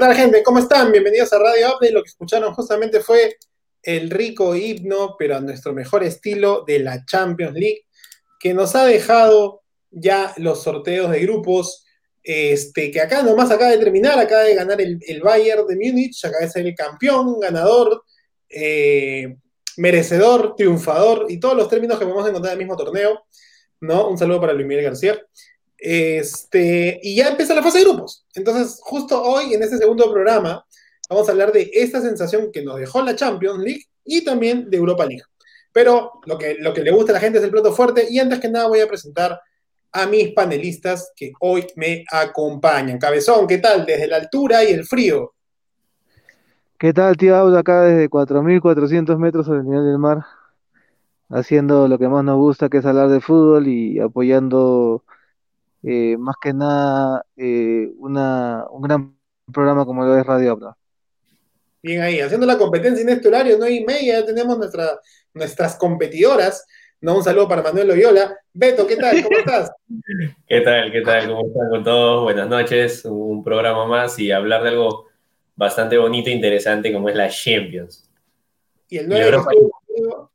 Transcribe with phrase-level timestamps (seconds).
[0.00, 0.42] tal, gente?
[0.42, 0.90] ¿Cómo están?
[0.90, 1.92] Bienvenidos a Radio Update.
[1.92, 3.36] Lo que escucharon justamente fue
[3.82, 7.82] el rico himno, pero a nuestro mejor estilo de la Champions League,
[8.38, 11.84] que nos ha dejado ya los sorteos de grupos.
[12.22, 16.46] Este, que acá nomás acaba de terminar, acaba de ganar el, Bayern de Múnich, acaba
[16.46, 18.02] de ser el campeón, ganador,
[18.48, 19.36] eh,
[19.76, 23.22] merecedor, triunfador y todos los términos que podemos encontrar en el mismo torneo.
[23.80, 24.08] ¿no?
[24.08, 25.20] Un saludo para Luis Miguel García.
[25.80, 28.26] Este, y ya empieza la fase de grupos.
[28.34, 30.64] Entonces, justo hoy, en este segundo programa,
[31.08, 34.76] vamos a hablar de esta sensación que nos dejó la Champions League y también de
[34.76, 35.24] Europa League.
[35.72, 38.18] Pero lo que, lo que le gusta a la gente es el plato fuerte y
[38.18, 39.40] antes que nada voy a presentar
[39.92, 42.98] a mis panelistas que hoy me acompañan.
[42.98, 43.86] Cabezón, ¿qué tal?
[43.86, 45.32] Desde la altura y el frío.
[46.78, 47.60] ¿Qué tal, tío Auda?
[47.60, 50.24] Acá desde 4.400 metros sobre el nivel del mar,
[51.28, 55.04] haciendo lo que más nos gusta, que es hablar de fútbol y apoyando
[55.82, 59.16] eh, más que nada eh, una, un gran
[59.52, 60.76] programa como lo es Radio Abra.
[61.82, 65.00] Bien ahí, haciendo la competencia en este horario, no hay media, ya tenemos nuestra,
[65.32, 66.66] nuestras competidoras.
[67.00, 68.36] No, un saludo para Manuel Loyola.
[68.52, 69.22] Beto, ¿qué tal?
[69.22, 69.72] ¿Cómo estás?
[70.46, 70.92] ¿Qué tal?
[70.92, 71.28] ¿Qué tal?
[71.28, 72.24] ¿Cómo están con todos?
[72.24, 73.04] Buenas noches.
[73.06, 75.06] Un programa más y hablar de algo
[75.56, 78.10] bastante bonito e interesante como es la Champions.
[78.90, 80.30] Y el 9, que estuvo conmigo,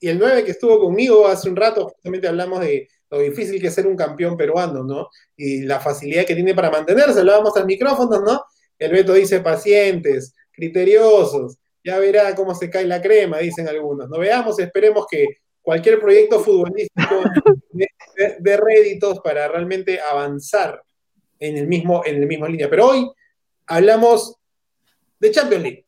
[0.00, 3.66] y el 9 que estuvo conmigo hace un rato, justamente hablamos de lo difícil que
[3.66, 5.10] es ser un campeón peruano, ¿no?
[5.36, 8.42] Y la facilidad que tiene para mantenerse, hablábamos al micrófono, ¿no?
[8.78, 14.08] El Beto dice pacientes, criteriosos, ya verá cómo se cae la crema, dicen algunos.
[14.08, 15.26] No veamos, esperemos que
[15.60, 17.22] cualquier proyecto futbolístico
[18.40, 20.82] de, réditos para realmente avanzar
[21.38, 22.70] en el mismo, en el mismo línea.
[22.70, 23.12] Pero hoy
[23.66, 24.36] hablamos
[25.20, 25.86] de Champions League.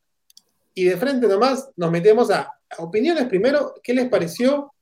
[0.75, 3.73] Y de frente nomás nos metemos a opiniones primero.
[3.81, 4.74] ¿Qué les pareció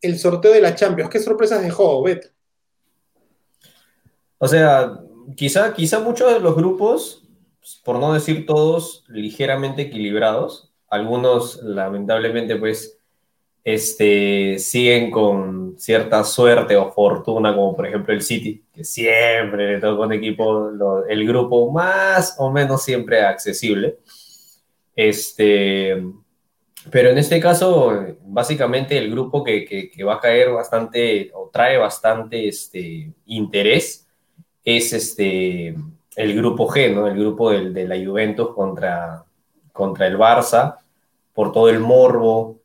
[0.00, 1.10] el sorteo de la Champions?
[1.10, 2.28] ¿Qué sorpresas dejó, Beto?
[4.38, 4.98] O sea,
[5.36, 7.28] quizá, quizá muchos de los grupos,
[7.84, 10.72] por no decir todos, ligeramente equilibrados.
[10.88, 12.98] Algunos, lamentablemente, pues,
[13.62, 19.80] este, siguen con cierta suerte o fortuna, como por ejemplo el City, que siempre le
[19.80, 20.70] toca un equipo,
[21.08, 23.98] el grupo más o menos siempre accesible.
[24.96, 26.02] Este,
[26.90, 27.92] pero en este caso,
[28.22, 34.08] básicamente el grupo que, va a caer bastante o trae bastante este, interés
[34.64, 35.74] es este,
[36.16, 37.06] el grupo G, ¿no?
[37.06, 39.24] El grupo de la Juventus contra,
[39.72, 40.78] contra el Barça,
[41.32, 42.58] por todo el morbo,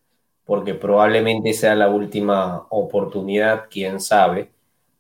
[0.46, 4.52] porque probablemente sea la última oportunidad, quién sabe,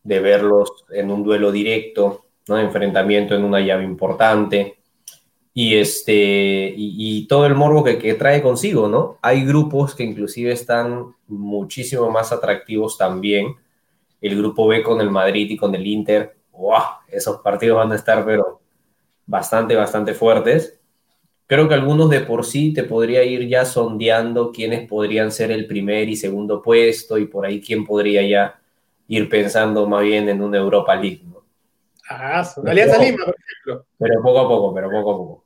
[0.04, 2.60] de verlos en un duelo directo, ¿no?
[2.60, 4.75] Enfrentamiento en una llave importante
[5.58, 9.18] y, este, y, todo el morbo que, trae consigo, ¿no?
[9.22, 13.56] Hay grupos que inclusive están muchísimo más atractivos también.
[14.20, 16.82] El grupo B con el Madrid y con el Inter, ¡wow!
[17.08, 18.60] Esos partidos van a estar, pero
[19.26, 20.78] bastante, bastante fuertes.
[21.48, 25.68] Creo que algunos de por sí te podría ir ya sondeando quiénes podrían ser el
[25.68, 28.60] primer y segundo puesto y por ahí quién podría ya
[29.08, 31.22] ir pensando más bien en una Europa League,
[32.10, 33.88] Ah, Alianza Lima, por ejemplo.
[33.98, 35.46] Pero poco a poco, pero poco a poco.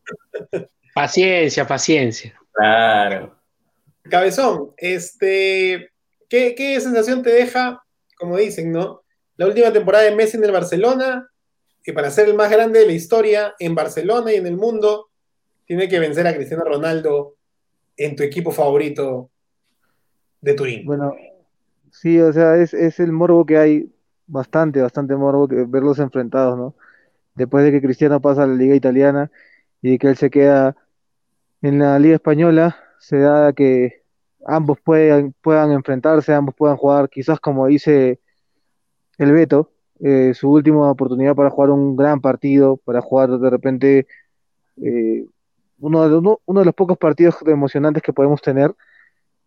[0.94, 2.38] Paciencia, paciencia.
[2.52, 3.36] Claro.
[4.04, 5.92] Cabezón, este,
[6.28, 7.84] ¿qué, ¿qué, sensación te deja,
[8.18, 9.04] como dicen, ¿no?
[9.38, 11.30] La última temporada de Messi en el Barcelona,
[11.84, 15.10] que para ser el más grande de la historia en Barcelona y en el mundo,
[15.66, 17.36] tiene que vencer a Cristiano Ronaldo
[17.96, 19.30] en tu equipo favorito
[20.42, 20.86] de Turín.
[20.86, 21.16] Bueno,
[21.92, 23.90] sí, o sea, es, es el morbo que hay
[24.30, 26.76] bastante, bastante morbo que verlos enfrentados, ¿no?
[27.36, 29.32] Después de que Cristiano pasa a la Liga Italiana
[29.82, 30.76] y que él se queda
[31.62, 34.04] en la Liga Española, se da que
[34.46, 38.20] ambos puedan, puedan enfrentarse, ambos puedan jugar, quizás como dice
[39.18, 39.72] el Beto,
[40.02, 44.08] eh, su última oportunidad para jugar un gran partido, para jugar de repente
[44.78, 45.26] eh,
[45.80, 48.74] uno, de, uno, de los pocos partidos emocionantes que podemos tener.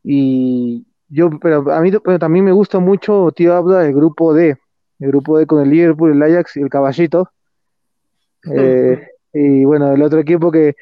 [0.04, 4.58] Y yo, pero a mí pero también me gusta mucho, tío, habla del grupo D,
[5.02, 7.30] el grupo D con el Liverpool, el Ajax y el Caballito.
[8.52, 9.00] Eh,
[9.32, 10.74] y bueno, el otro equipo que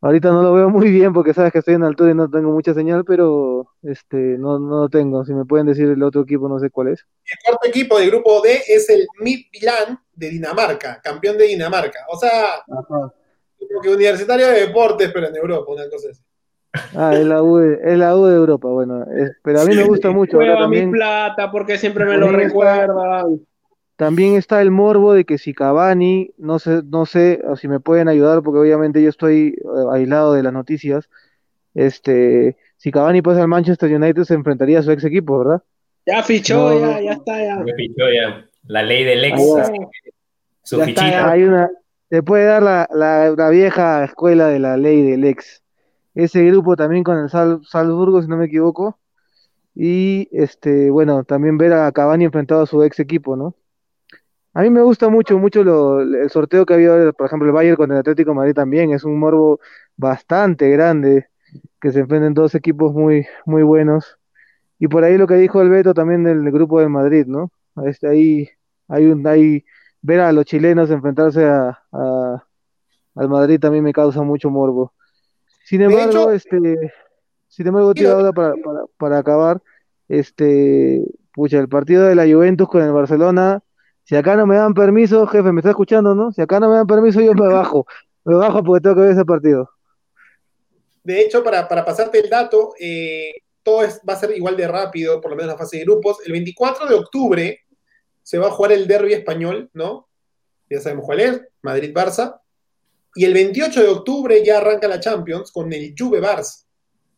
[0.00, 2.50] ahorita no lo veo muy bien porque sabes que estoy en altura y no tengo
[2.50, 5.24] mucha señal, pero este no, no lo tengo.
[5.24, 7.06] Si me pueden decir el otro equipo, no sé cuál es.
[7.24, 12.00] El cuarto equipo del grupo D es el Midtjylland de Dinamarca, campeón de Dinamarca.
[12.08, 13.12] O sea, como
[13.80, 16.20] que universitario de deportes, pero en Europa, una cosa así.
[16.96, 19.06] Ah, es la U de, es la U de Europa, bueno,
[19.44, 20.40] pero a mí me gusta mucho.
[20.40, 23.40] Ahora también, mi plata porque siempre me lo recuerdan.
[23.96, 28.08] También está el morbo de que si Cavani, no sé, no sé si me pueden
[28.08, 31.08] ayudar, porque obviamente yo estoy eh, aislado de las noticias.
[31.74, 35.62] Este, si Cavani pasa al Manchester United, se enfrentaría a su ex equipo, ¿verdad?
[36.06, 37.56] Ya fichó, ya, ya está, ya.
[37.58, 38.44] Me fichó ya.
[38.66, 39.40] La ley del ex.
[39.58, 39.72] Ah,
[40.62, 41.10] su Ya está, fichita.
[41.10, 41.30] ya.
[41.30, 41.70] Hay una,
[42.08, 45.62] te puede dar la, la, la vieja escuela de la ley del ex.
[46.14, 48.98] Ese grupo también con el Sal- Salzburgo, si no me equivoco.
[49.74, 53.54] Y este, bueno, también ver a Cavani enfrentado a su ex equipo, ¿no?
[54.54, 57.52] A mí me gusta mucho, mucho lo- el sorteo que ha habido, por ejemplo, el
[57.54, 58.92] Bayern contra el Atlético de Madrid también.
[58.92, 59.60] Es un morbo
[59.96, 61.28] bastante grande
[61.80, 64.18] que se enfrenten dos equipos muy, muy buenos.
[64.78, 67.50] Y por ahí lo que dijo el Beto también del grupo de Madrid, ¿no?
[67.86, 68.48] Este, ahí
[68.88, 69.64] hay un, hay,
[70.02, 72.44] ver a los chilenos enfrentarse a, a-
[73.16, 74.92] al Madrid también me causa mucho morbo.
[75.64, 76.92] Sin embargo, hecho- este,
[77.48, 79.62] sin embargo, tío, ahora para, para, para acabar,
[80.08, 81.02] este,
[81.32, 83.62] pucha, el partido de la Juventus con el Barcelona,
[84.04, 86.30] si acá no me dan permiso, jefe, me está escuchando, ¿no?
[86.32, 87.86] Si acá no me dan permiso, yo me bajo,
[88.24, 89.70] me bajo porque tengo que ver ese partido.
[91.02, 94.68] De hecho, para, para pasarte el dato, eh, todo es- va a ser igual de
[94.68, 96.18] rápido, por lo menos la fase de grupos.
[96.24, 97.60] El 24 de octubre
[98.22, 100.08] se va a jugar el derby español, ¿no?
[100.70, 102.40] Ya sabemos cuál es, Madrid-Barça.
[103.14, 106.64] Y el 28 de octubre ya arranca la Champions con el Juve-Barça.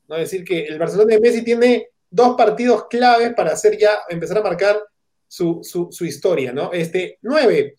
[0.09, 0.17] ¿no?
[0.17, 4.39] Es decir, que el Barcelona de Messi tiene dos partidos claves para hacer ya, empezar
[4.39, 4.81] a marcar
[5.37, 6.73] su, su- su historia, ¿no?
[6.73, 7.75] Este, 9.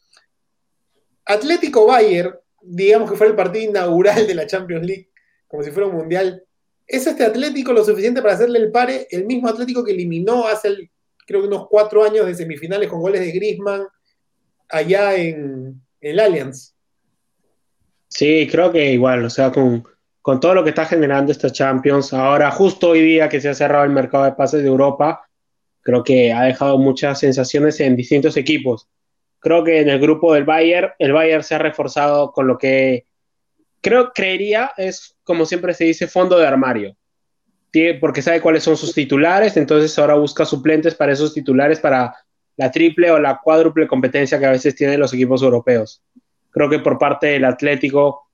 [1.26, 5.10] Atlético Bayern, digamos que fue el partido inaugural de la Champions League,
[5.48, 6.44] como si fuera un mundial.
[6.86, 9.08] ¿Es este Atlético lo suficiente para hacerle el pare?
[9.10, 10.92] El mismo Atlético que eliminó hace,
[11.26, 13.88] creo que unos cuatro años de semifinales con goles de Griezmann
[14.70, 16.76] allá en el Allianz.
[18.08, 19.84] Sí, creo que igual, o sea, con,
[20.22, 23.54] con todo lo que está generando esta Champions, ahora justo hoy día que se ha
[23.54, 25.27] cerrado el mercado de pases de Europa,
[25.88, 28.90] creo que ha dejado muchas sensaciones en distintos equipos.
[29.40, 33.06] Creo que en el grupo del Bayern, el Bayern se ha reforzado con lo que
[33.80, 36.98] creo, creería, es como siempre se dice, fondo de armario.
[37.72, 42.14] Tiene- porque sabe cuáles son sus titulares, entonces ahora busca suplentes para esos titulares para
[42.58, 46.04] la triple o la cuádruple competencia que a veces tienen los equipos europeos.
[46.52, 48.28] Creo que por parte del Atlético,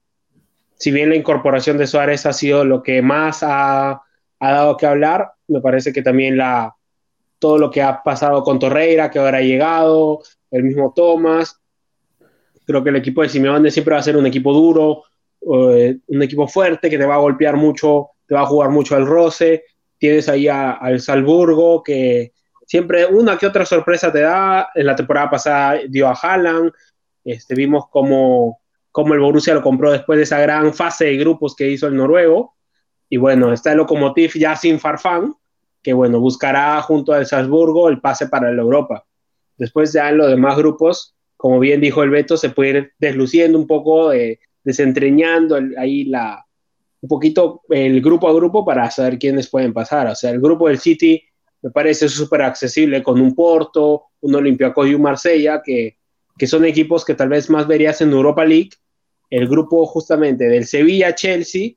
[0.73, 4.01] si bien la incorporación de Suárez ha sido lo que más ha,
[4.39, 6.75] ha dado que hablar, me parece que también la,
[7.43, 11.59] todo lo que ha pasado con Torreira, que ahora ha llegado, el mismo Thomas,
[12.65, 15.03] creo que el equipo de Simeone siempre va a ser un equipo duro,
[15.41, 18.95] eh, un equipo fuerte que te va a golpear mucho, te va a jugar mucho
[18.95, 19.65] al roce.
[19.97, 22.31] Tienes ahí al Salzburgo que
[22.65, 24.69] siempre una que otra sorpresa te da.
[24.73, 26.71] En la temporada pasada dio a Haaland.
[27.25, 31.57] Este, vimos cómo, cómo el Borussia lo compró después de esa gran fase de grupos
[31.57, 32.55] que hizo el noruego.
[33.09, 35.35] Y bueno, está el Lokomotiv ya sin Farfán,
[35.83, 39.06] que bueno, buscará junto al Salzburgo el pase para la Europa.
[39.57, 43.60] Después ya en los demás grupos, como bien dijo el Beto, se puede ir desluciendo
[43.60, 46.46] un poco, eh, desentreñando ahí la,
[47.01, 50.07] un poquito el grupo a grupo para saber quiénes pueden pasar.
[50.07, 51.22] O sea, el grupo del City
[51.62, 55.98] me parece súper accesible con un Porto, un Olympiacos y un Marsella, que,
[56.38, 58.72] que son equipos que tal vez más verías en Europa League.
[59.29, 61.72] El grupo justamente del Sevilla, Chelsea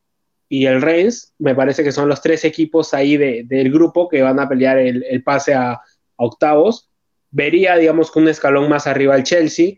[0.49, 4.23] y el Rennes, me parece que son los tres equipos ahí de- del grupo que
[4.23, 5.81] van a pelear el, el pase a,
[6.17, 6.89] octavos.
[7.31, 9.75] Vería, digamos, con un escalón más arriba el Chelsea.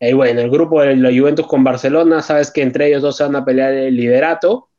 [0.00, 3.24] Y bueno, el grupo de la Juventus con Barcelona, sabes que entre ellos dos se
[3.24, 4.70] van a pelear el liderato.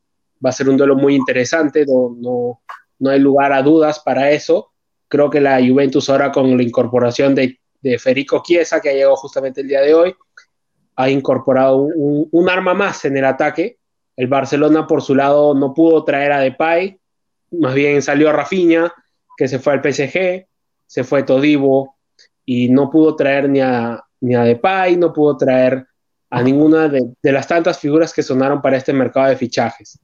[0.44, 2.62] Va a ser un duelo muy interesante, no, no,
[3.00, 4.72] no hay lugar a dudas para eso.
[5.08, 9.16] Creo que la Juventus ahora con la incorporación de, de Federico Chiesa, que ha llegado
[9.16, 10.16] justamente el día de hoy,
[10.96, 13.78] ha incorporado un arma más en el ataque.
[14.20, 17.00] El Barcelona, por su lado, no pudo traer a Depay,
[17.52, 18.92] más bien salió a Rafinha,
[19.38, 20.46] que se fue al PSG,
[20.86, 21.96] se fue Todibo
[22.44, 25.88] y no pudo traer ni a, ni a Depay, no pudo traer
[26.30, 29.98] a ninguna de, de las tantas figuras que sonaron para este mercado de fichajes.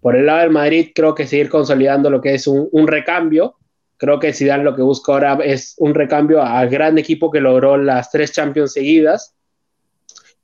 [0.00, 3.56] Por el lado del Madrid, creo que seguir consolidando lo que es un, un recambio.
[3.98, 7.76] Creo que Zidane lo que busca ahora es un recambio al gran equipo que logró
[7.76, 9.34] las tres Champions seguidas.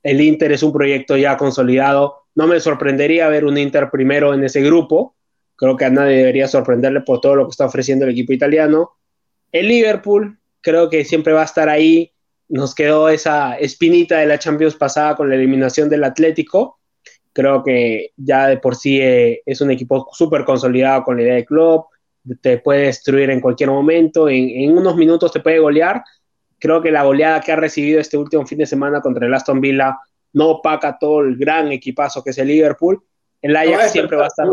[0.03, 2.24] El Inter es un proyecto ya consolidado.
[2.35, 5.15] No me sorprendería ver un Inter primero en ese grupo.
[5.55, 8.91] Creo que a nadie debería sorprenderle por todo lo que está ofreciendo el equipo italiano.
[9.51, 12.11] El Liverpool, creo que siempre va a estar ahí.
[12.49, 16.79] Nos quedó esa espinita de la Champions pasada con la eliminación del Atlético.
[17.31, 21.35] Creo que ya de por sí eh, es un equipo súper consolidado con la idea
[21.35, 21.85] de club.
[22.41, 24.27] Te puede destruir en cualquier momento.
[24.27, 26.03] En, en unos minutos te puede golear
[26.59, 29.61] creo que la goleada que ha recibido este último fin de semana contra el Aston
[29.61, 29.99] Villa
[30.35, 33.01] no opaca todo el gran equipazo que es el Liverpool.
[33.41, 34.47] El Ajax va siempre va a estar,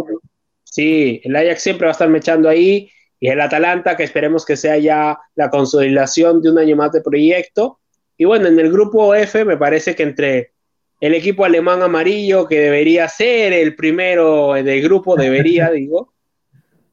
[0.63, 4.57] sí, el Ajax siempre va a estar mechando ahí y el Atalanta que esperemos que
[4.57, 7.81] sea ya la consolidación de un año más de proyecto.
[8.17, 10.53] Y bueno, en el grupo F me parece que entre
[11.01, 16.13] el equipo alemán amarillo que debería ser el primero del grupo, debería, digo,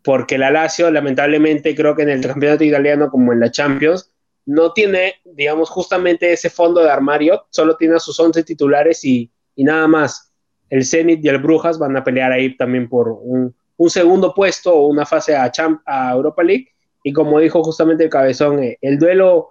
[0.04, 4.12] porque la Lazio, lamentablemente, creo que en el campeonato italiano como en la Champions,
[4.50, 9.32] no tiene, digamos, justamente ese fondo de armario, solo tiene a sus 11 titulares y,
[9.56, 10.34] nada más.
[10.72, 13.54] El Zenit y el Brujas van a pelear ahí también por un,
[13.90, 16.70] segundo puesto o una fase a, Champ, a Europa League.
[17.04, 19.50] Y como dijo justamente el cabezón, eh, el duelo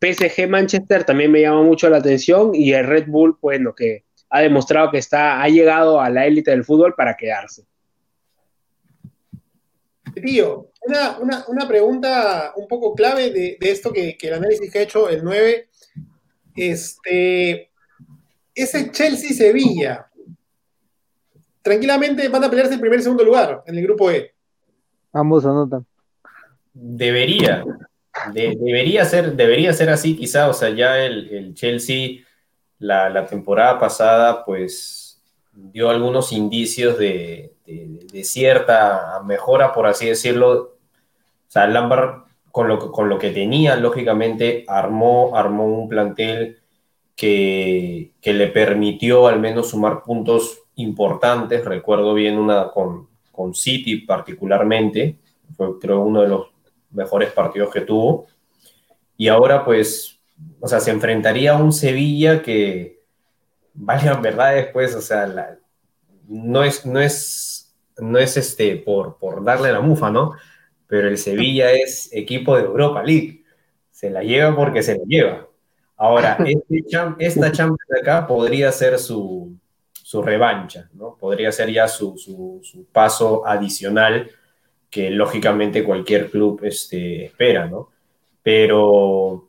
[0.00, 4.90] PSG-Manchester también me llama mucho la atención y el Red Bull, bueno, que ha demostrado
[4.90, 7.66] que está, ha llegado a la élite del fútbol para quedarse.
[10.20, 15.22] Tío, una, pregunta un poco clave de, esto que, el análisis que ha hecho el
[15.22, 15.68] 9.
[16.56, 17.70] Este,
[18.54, 20.08] ese Chelsea-Sevilla,
[21.62, 24.34] tranquilamente van a pelearse el primer y segundo lugar en el grupo E.
[25.12, 25.86] Ambos anotan.
[26.72, 27.64] Debería,
[28.32, 32.24] debería, ser, debería ser así quizá, o sea, ya el, Chelsea
[32.78, 35.07] la, temporada pasada pues
[35.72, 37.54] dio algunos indicios de,
[38.22, 40.52] cierta mejora, por así decirlo.
[40.52, 42.68] O sea, Lampard con
[43.08, 46.58] lo, que tenía, lógicamente, armó, armó un plantel
[47.14, 51.64] que, que le permitió al menos sumar puntos importantes.
[51.64, 55.18] Recuerdo bien una con, con City particularmente,
[55.56, 56.48] fue creo uno de los
[56.90, 58.26] mejores partidos que tuvo.
[59.16, 60.18] Y ahora, pues,
[60.60, 62.97] o sea, se enfrentaría a un Sevilla que,
[63.78, 65.58] valgan verdad después, o sea,
[66.26, 70.34] no es, no es, no es este, por, por darle la mufa, ¿no?
[70.86, 73.44] Pero el Sevilla es equipo de Europa League.
[73.90, 75.48] Se la lleva porque se la lleva.
[75.96, 76.84] Ahora, este
[77.18, 79.56] esta Champions de acá podría ser su,
[79.92, 81.16] su revancha, ¿no?
[81.16, 84.30] Podría ser ya su, su, su paso adicional
[84.90, 87.90] que lógicamente cualquier club este, espera, ¿no?
[88.42, 89.47] Pero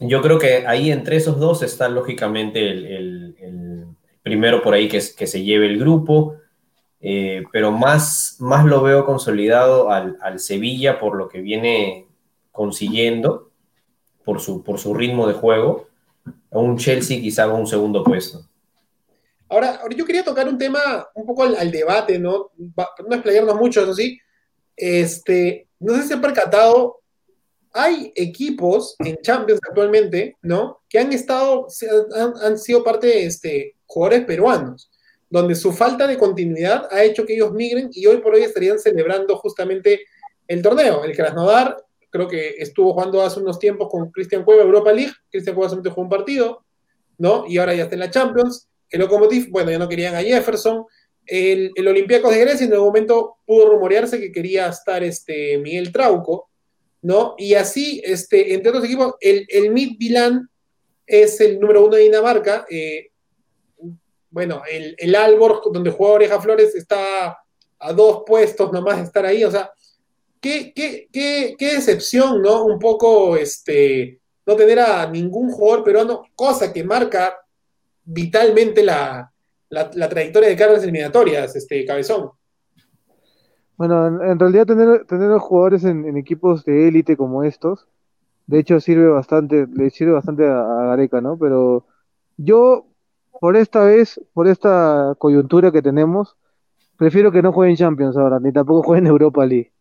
[0.00, 3.86] yo creo que ahí entre esos dos está lógicamente el,
[4.22, 6.36] primero por ahí que, se lleve el grupo,
[7.00, 12.06] eh, pero más, más lo veo consolidado al, Sevilla por lo que viene
[12.52, 13.50] consiguiendo,
[14.24, 15.88] por su, por su ritmo de juego,
[16.50, 18.46] a un Chelsea quizá un segundo puesto.
[19.48, 22.50] Ahora, yo quería tocar un tema un poco al, debate, ¿no?
[22.58, 24.20] No explayarnos mucho, eso sí,
[24.76, 26.97] este, no sé si han percatado,
[27.78, 30.80] hay equipos en Champions actualmente, ¿no?
[30.88, 31.68] Que han estado,
[32.42, 34.90] han, sido parte de este, jugadores peruanos,
[35.30, 38.80] donde su falta de continuidad ha hecho que ellos migren y hoy por hoy estarían
[38.80, 40.00] celebrando justamente
[40.48, 41.04] el torneo.
[41.04, 41.76] El Krasnodar,
[42.10, 45.90] creo que estuvo jugando hace unos tiempos con Cristian Cueva Europa League, Cristian Cueva solamente
[45.90, 46.64] jugó un partido,
[47.16, 47.44] ¿no?
[47.46, 48.68] Y ahora ya está en la Champions.
[48.90, 50.84] El Lokomotiv, bueno, ya no querían a Jefferson.
[51.24, 55.92] El, el Olympiacos de Grecia en algún momento pudo rumorearse que quería estar este, Miguel
[55.92, 56.48] Trauco,
[57.02, 57.34] ¿no?
[57.38, 59.96] Y así, este, entre otros equipos, el, el Mid
[61.06, 62.66] es el número uno de Dinamarca.
[62.70, 63.10] Eh,
[64.30, 65.16] bueno, el, el
[65.72, 67.38] donde juega Oreja Flores, está
[67.78, 69.44] a dos puestos nomás de estar ahí.
[69.44, 69.70] O sea,
[70.40, 72.64] qué, qué, qué, qué decepción, ¿no?
[72.64, 77.38] Un poco este, no tener a ningún jugador peruano, cosa que marca
[78.04, 79.30] vitalmente la,
[79.68, 82.30] la, trayectoria de cargas eliminatorias, este Cabezón.
[83.78, 87.86] Bueno, en, realidad tener, tener jugadores en, equipos de élite como estos,
[88.48, 91.38] de hecho sirve bastante, le sirve bastante a, Gareca, ¿no?
[91.38, 91.86] Pero
[92.36, 92.86] yo,
[93.40, 96.36] por esta vez, por esta coyuntura que tenemos,
[96.96, 99.72] prefiero que no jueguen Champions ahora, ni tampoco jueguen Europa League.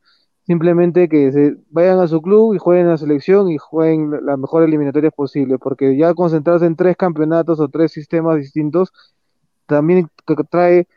[0.45, 4.37] Simplemente que se vayan a su club y jueguen a la selección y jueguen las
[4.37, 8.93] mejores eliminatorias posibles, porque ya concentrarse en tres campeonatos o tres sistemas distintos
[9.65, 10.09] también
[10.49, 10.87] trae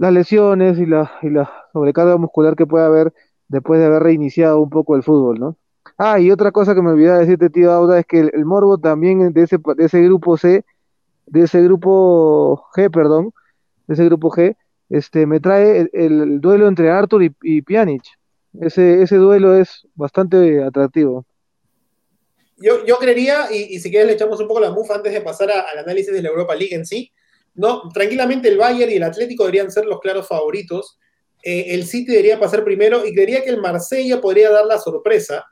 [0.00, 3.12] las lesiones y la, y la sobrecarga muscular que puede haber
[3.48, 5.56] después de haber reiniciado un poco el fútbol, ¿no?
[5.98, 9.34] Ah, y otra cosa que me olvidaba decirte, tío Auda, es que el, morbo también
[9.34, 10.64] de ese, de ese grupo C,
[11.26, 13.34] de ese grupo G, perdón,
[13.86, 14.56] de ese grupo G,
[14.88, 18.02] este, me trae el, duelo entre Arthur y, y Pjanic.
[18.58, 21.26] Ese, ese duelo es bastante atractivo.
[22.56, 25.50] Yo, yo creería, y, si quieres le echamos un poco la mufa antes de pasar
[25.50, 27.12] al análisis de la Europa League en sí,
[27.60, 30.98] no, tranquilamente el Bayern y el Atlético deberían ser los claros favoritos.
[31.42, 35.44] Eh, el City debería pasar primero y creería que el Marsella podría dar la sorpresa,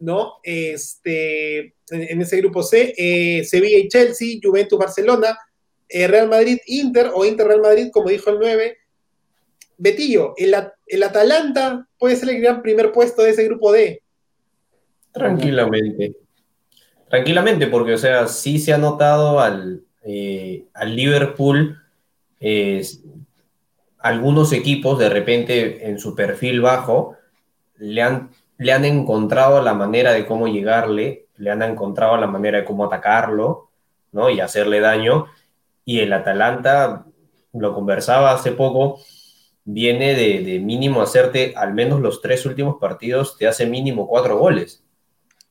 [0.00, 0.32] ¿no?
[0.42, 5.38] Este, en, ese grupo C, eh, Sevilla y Chelsea, Juventus, Barcelona,
[5.88, 8.76] eh, Real Madrid, Inter o Inter Real Madrid, como dijo el 9.
[9.78, 10.56] Betillo, el,
[10.88, 14.02] el Atalanta puede ser el gran primer puesto de ese grupo D.
[15.12, 16.16] Tranquilamente.
[17.08, 21.80] Tranquilamente, porque, o sea, sí se ha notado al, eh, al Liverpool,
[24.00, 27.16] algunos equipos de repente en su perfil bajo
[27.76, 32.58] le han, le han encontrado la manera de cómo llegarle, le han encontrado la manera
[32.58, 33.70] de cómo atacarlo,
[34.12, 34.30] ¿no?
[34.30, 35.26] Y hacerle daño.
[35.84, 37.06] Y el Atalanta,
[37.52, 39.00] lo conversaba hace poco,
[39.64, 44.84] viene de, mínimo hacerte al menos los tres últimos partidos, te hace mínimo cuatro goles.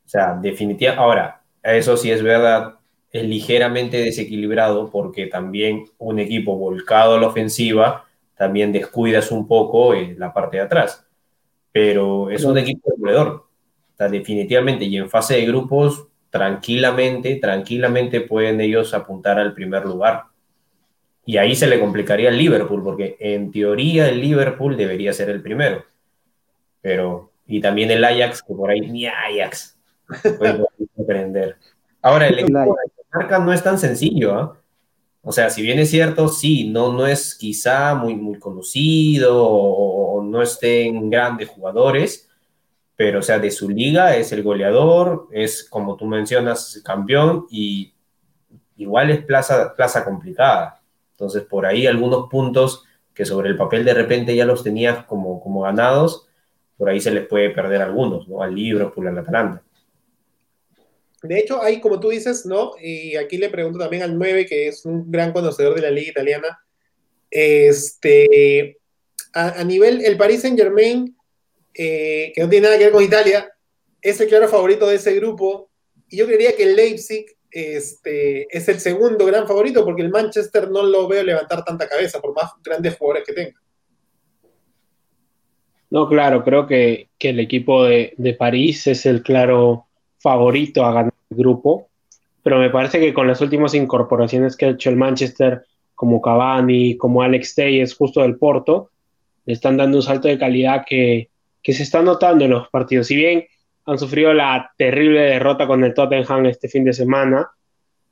[0.06, 1.02] O sea, definitivamente.
[1.02, 2.76] Ahora, eso sí es verdad,
[3.14, 8.06] es ligeramente desequilibrado porque también un equipo volcado a la ofensiva
[8.36, 11.06] también descuidas un poco en la parte de atrás.
[11.72, 13.46] Pero es un equipo goleador.
[14.00, 20.24] O definitivamente, y en fase de grupos, tranquilamente, tranquilamente pueden ellos apuntar al primer lugar.
[21.26, 25.42] Y ahí se le complicaría al Liverpool, porque en teoría el Liverpool debería ser el
[25.42, 25.86] primero.
[26.82, 29.78] Pero, y también el Ajax, que por ahí ni Ajax
[30.38, 30.66] puede
[31.00, 31.58] aprender.
[32.02, 32.76] Ahora, el equipo
[33.14, 34.58] marca no es tan sencillo, ¿ah?
[35.26, 40.22] O sea, si bien es cierto, sí, no, no es quizá muy, muy conocido o,
[40.24, 42.30] no estén grandes jugadores,
[42.96, 47.94] pero o sea, de su liga es el goleador, es como tú mencionas, campeón y
[48.78, 50.82] igual es plaza, plaza complicada.
[51.12, 55.42] Entonces, por ahí algunos puntos que sobre el papel de repente ya los tenías como,
[55.42, 56.28] como ganados,
[56.78, 58.42] por ahí se les puede perder algunos, ¿no?
[58.42, 59.64] Al Liverpool, al Atalanta.
[61.24, 62.74] De hecho, hay, como tú dices, ¿no?
[62.82, 66.12] Y aquí le pregunto también al 9, que es un gran conocedor de la liga
[66.12, 66.60] italiana.
[67.32, 68.78] Este,
[69.34, 71.16] a, nivel, el Paris Saint Germain,
[71.74, 73.50] eh, que no tiene nada que ver con Italia,
[74.02, 75.70] es el claro favorito de ese grupo.
[76.10, 80.70] Y yo creería que el Leipzig este, es el segundo gran favorito porque el Manchester
[80.70, 83.62] no lo veo levantar tanta cabeza, por más grandes jugadores que tenga.
[85.90, 89.86] No, claro, creo que, el equipo de, de, París es el claro
[90.18, 91.88] favorito a ganar grupo,
[92.42, 95.64] pero me parece que con las últimas incorporaciones que ha hecho el Manchester,
[95.96, 98.90] como Cavani, como Alex Telles, justo del Porto,
[99.46, 101.30] le están dando un salto de calidad que,
[101.62, 103.08] que se está notando en los partidos.
[103.08, 103.46] Si bien
[103.86, 107.50] han sufrido la terrible derrota con el Tottenham este fin de semana.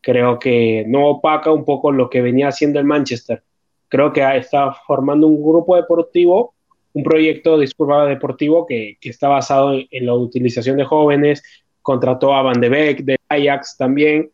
[0.02, 3.44] Creo que no opaca un poco lo que venía haciendo el Manchester.
[3.88, 6.54] Creo que está formando un grupo deportivo,
[6.94, 11.44] un proyecto, disculpa, deportivo que, está basado en, la utilización de jóvenes.
[11.82, 14.32] Contrató a Van de Beek de Ajax también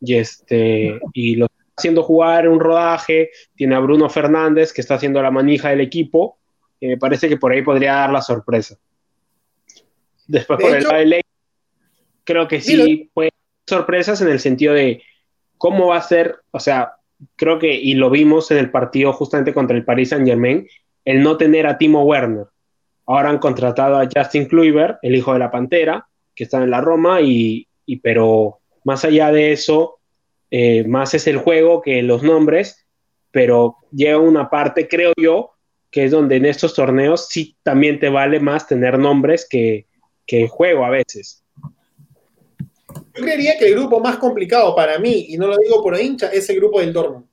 [0.00, 3.30] y, este, y lo está haciendo jugar un rodaje.
[3.54, 6.38] Tiene a Bruno Fernández que está haciendo la manija del equipo.
[6.80, 8.76] Y me parece que por ahí podría dar la sorpresa.
[10.26, 11.20] Después por el LA,
[12.24, 13.30] creo que sí fue
[13.66, 15.02] sorpresas en el sentido de
[15.56, 16.96] cómo va a ser, o sea,
[17.36, 20.66] creo que, y lo vimos en el partido justamente contra el Paris Saint Germain,
[21.04, 22.46] el no tener a Timo Werner.
[23.06, 26.80] Ahora han contratado a Justin Kluivert, el hijo de la Pantera, que está en la
[26.80, 27.66] Roma, y,
[28.02, 29.98] pero más allá de eso,
[30.50, 32.86] eh, más es el juego que los nombres,
[33.32, 35.50] pero llega una parte, creo yo,
[35.90, 39.86] que es donde en estos torneos sí también te vale más tener nombres que,
[40.26, 41.42] que juego a veces.
[43.14, 46.28] Yo creería que el grupo más complicado para mí, y no lo digo por hincha,
[46.28, 47.26] es el grupo del Dortmund.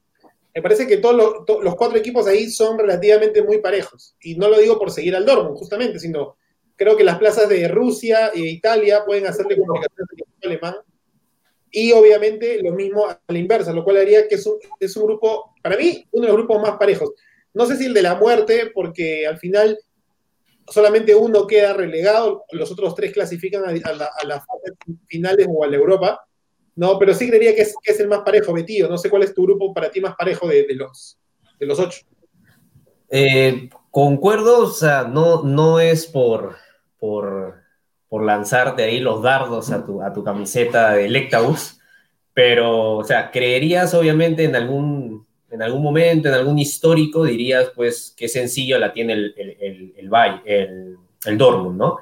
[0.55, 4.15] Me parece que todos los, cuatro equipos ahí son relativamente muy parejos.
[4.21, 6.37] Y no lo digo por seguir al Dortmund, justamente, sino
[6.75, 10.09] creo que las plazas de Rusia e Italia pueden hacerle complicaciones
[10.41, 10.75] al alemán.
[11.71, 15.05] Y obviamente lo mismo a la inversa, lo cual haría que es un, es un
[15.05, 17.12] grupo, para mí, uno de los grupos más parejos.
[17.53, 19.79] No sé si el de la muerte, porque al final
[20.67, 24.43] solamente uno queda relegado, los otros tres clasifican a, las
[25.07, 26.25] finales o a la Europa.
[26.75, 28.89] No, pero sí creería que es, es, el más parejo, Betío.
[28.89, 31.19] No sé cuál es tu grupo para ti más parejo de, los,
[31.59, 32.01] de los ocho.
[33.09, 36.55] Eh, concuerdo, o sea, no, no es por,
[37.03, 37.55] por,
[38.07, 41.81] por, lanzarte ahí los dardos a tu, a tu camiseta de Lectabus,
[42.33, 48.13] pero, o sea, creerías obviamente en algún en algún momento, en algún histórico, dirías, pues,
[48.15, 51.97] qué sencillo la tiene el, el, el, el, Dortmund, ¿no?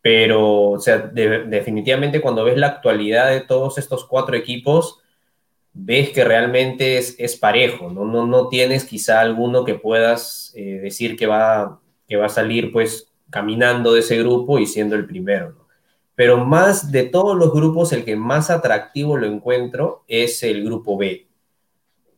[0.00, 5.00] Pero, o sea, definitivamente cuando ves la actualidad de todos estos cuatro equipos,
[5.72, 8.04] ves que realmente es, es parejo, ¿no?
[8.04, 8.26] ¿no?
[8.26, 13.12] No tienes quizá alguno que puedas eh, decir que va, que va a salir, pues,
[13.30, 15.66] caminando de ese grupo y siendo el primero, ¿no?
[16.14, 20.96] Pero más de todos los grupos, el que más atractivo lo encuentro es el grupo
[20.96, 21.26] B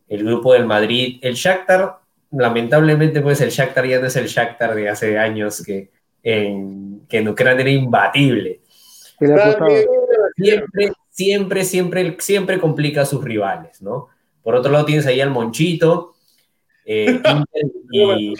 [0.09, 1.99] el grupo del Madrid, el Shakhtar,
[2.31, 5.91] lamentablemente pues el Shakhtar ya no es el Shakhtar de hace años que
[6.23, 8.61] en, que en Ucrania era imbatible.
[9.17, 14.07] Siempre, siempre, siempre, siempre complica a sus rivales, ¿no?
[14.41, 16.15] Por otro lado tienes ahí al Monchito,
[16.85, 18.33] eh, Inter y,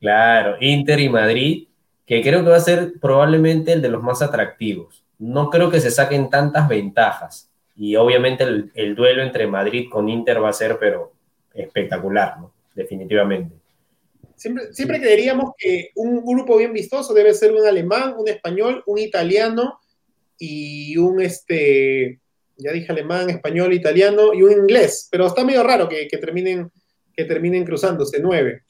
[0.00, 1.68] claro, Inter y Madrid,
[2.06, 5.04] que creo que va a ser probablemente el de los más atractivos.
[5.18, 10.42] No creo que se saquen tantas ventajas y obviamente el, duelo entre Madrid con Inter
[10.42, 11.12] va a ser, pero
[11.54, 12.52] espectacular, ¿no?
[12.74, 13.54] Definitivamente.
[14.36, 18.98] Siempre, siempre creeríamos que un grupo bien vistoso debe ser un alemán, un español, un
[18.98, 19.78] italiano
[20.38, 22.20] y un, este,
[22.56, 26.70] ya dije alemán, español, italiano y un inglés, pero está medio raro que, terminen,
[27.16, 28.62] que terminen cruzándose, nueve.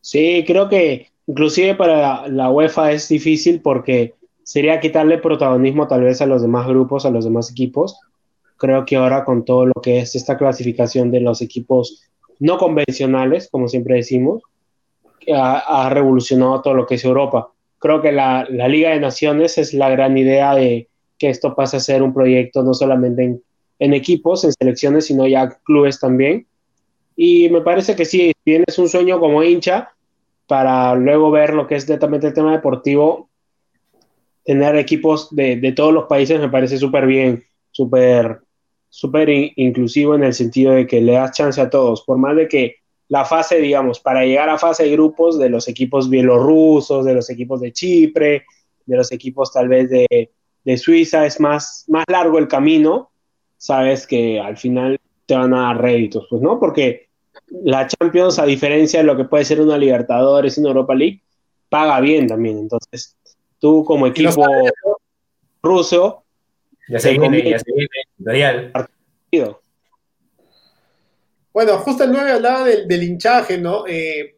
[0.00, 6.20] Sí, creo que inclusive para la UEFA es difícil porque sería quitarle protagonismo tal vez
[6.20, 8.00] a los demás grupos, a los demás equipos.
[8.56, 12.02] Creo que ahora con todo lo que es esta clasificación de los equipos
[12.40, 14.42] no convencionales, como siempre decimos,
[15.32, 17.52] ha, ha revolucionado todo lo que es Europa.
[17.78, 21.80] Creo que la, Liga de Naciones es la gran idea de que esto pase a
[21.80, 23.38] ser un proyecto no solamente
[23.78, 26.46] en, equipos, en selecciones, sino ya clubes también.
[27.14, 29.90] Y me parece que sí, tienes un sueño como hincha
[30.50, 33.30] para luego ver lo que es netamente el tema deportivo,
[34.44, 38.40] tener equipos de, de todos los países me parece súper bien, súper
[38.88, 42.48] súper inclusivo en el sentido de que le das chance a todos, por más de
[42.48, 47.14] que la fase, digamos, para llegar a fase de grupos de los equipos bielorrusos, de
[47.14, 48.44] los equipos de Chipre,
[48.86, 50.32] de los equipos tal vez de,
[50.64, 53.12] de Suiza, es más, más largo el camino,
[53.56, 56.58] sabes que al final te van a dar réditos, pues, ¿no?
[56.58, 57.09] Porque
[57.50, 61.22] la Champions, a diferencia de lo que puede ser una Libertadores, una Europa League,
[61.68, 62.58] paga bien también.
[62.58, 63.16] Entonces,
[63.58, 64.46] tú como equipo
[65.62, 66.24] ruso...
[66.88, 69.60] Ya se viene, ya se viene, partido.
[71.52, 73.86] Bueno, justo el 9 hablaba del, del hinchaje, ¿no?
[73.86, 74.36] Eh,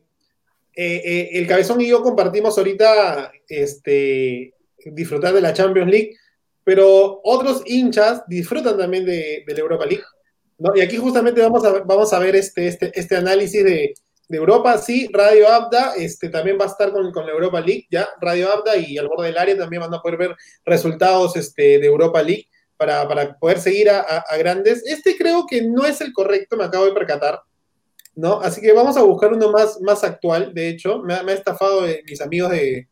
[0.75, 6.17] eh, eh, el Cabezón y yo compartimos ahorita este, disfrutar de la Champions League,
[6.65, 10.05] pero otros hinchas disfrutan también de, de la Europa League.
[10.75, 13.95] Y aquí justamente vamos a, vamos a ver este, este, este análisis de,
[14.29, 14.79] de, Europa.
[14.79, 18.51] Sí, Radio Abda este, también va a estar con, con, la Europa League, ya, Radio
[18.53, 22.23] Abda y al borde del área también van a poder ver resultados este, de Europa
[22.23, 24.85] League para, para poder seguir a, a, grandes.
[24.87, 27.41] Este creo que no es el correcto, me acabo de percatar,
[28.15, 28.41] ¿no?
[28.41, 32.21] Así que vamos a buscar uno más, más actual, de hecho, me, ha estafado mis
[32.21, 32.89] amigos de,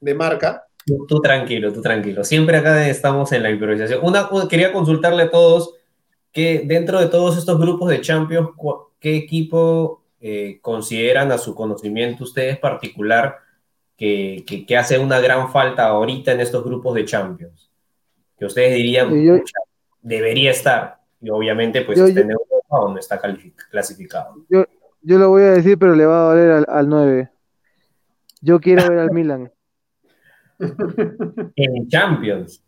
[0.00, 0.64] de marca.
[0.86, 2.24] Tú, tú, tranquilo, tú tranquilo.
[2.24, 4.00] Siempre acá estamos en la improvisación.
[4.02, 5.74] Una, quería consultarle a todos
[6.34, 8.50] que dentro de todos estos grupos de Champions,
[9.00, 13.38] ¿qué equipo eh, consideran a su conocimiento ustedes particular
[13.96, 17.64] que, que, que hace una gran falta ahorita en estos grupos de Champions?
[18.38, 19.40] que ustedes dirían yo,
[20.02, 20.98] debería estar.
[21.20, 23.20] Y obviamente, pues yo, está en Europa no está
[23.70, 24.44] clasificado.
[24.48, 24.64] Yo,
[25.02, 27.30] yo lo voy a decir, pero le va a valer al, al 9.
[28.40, 29.52] Yo quiero ver al Milan.
[30.58, 32.62] en Champions.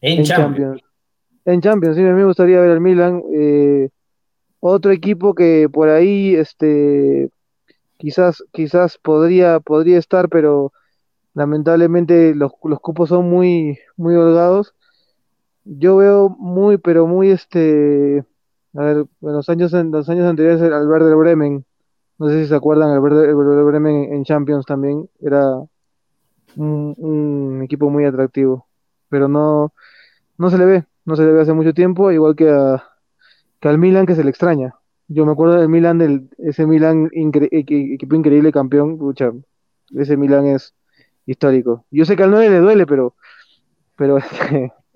[0.00, 0.80] En, en Champions.
[0.80, 0.82] Champions.
[1.46, 3.22] En Champions, sí, a mí me gustaría ver al Milan.
[3.34, 3.88] Eh,
[4.60, 7.30] otro equipo que por ahí, este,
[7.96, 10.72] quizás, quizás podría, podría estar, pero
[11.34, 14.74] lamentablemente los, los cupos son muy, muy holgados
[15.66, 18.24] yo veo muy, pero muy este,
[18.74, 21.64] a ver, los años, en los años anteriores al Werder Bremen,
[22.18, 25.56] no sé si se acuerdan, el Werder Bremen en Champions también era
[26.56, 28.66] un, un, equipo muy atractivo,
[29.08, 29.72] pero no,
[30.38, 32.84] no se le ve, no se le ve hace mucho tiempo, igual que, a,
[33.60, 34.74] que al Milan que se le extraña.
[35.08, 39.32] Yo me acuerdo del Milan, del, ese Milan, incre equipo increíble campeón, pucha,
[39.96, 40.74] ese Milan es
[41.24, 41.86] histórico.
[41.90, 43.14] Yo sé que al 9 le duele, pero,
[43.96, 44.18] pero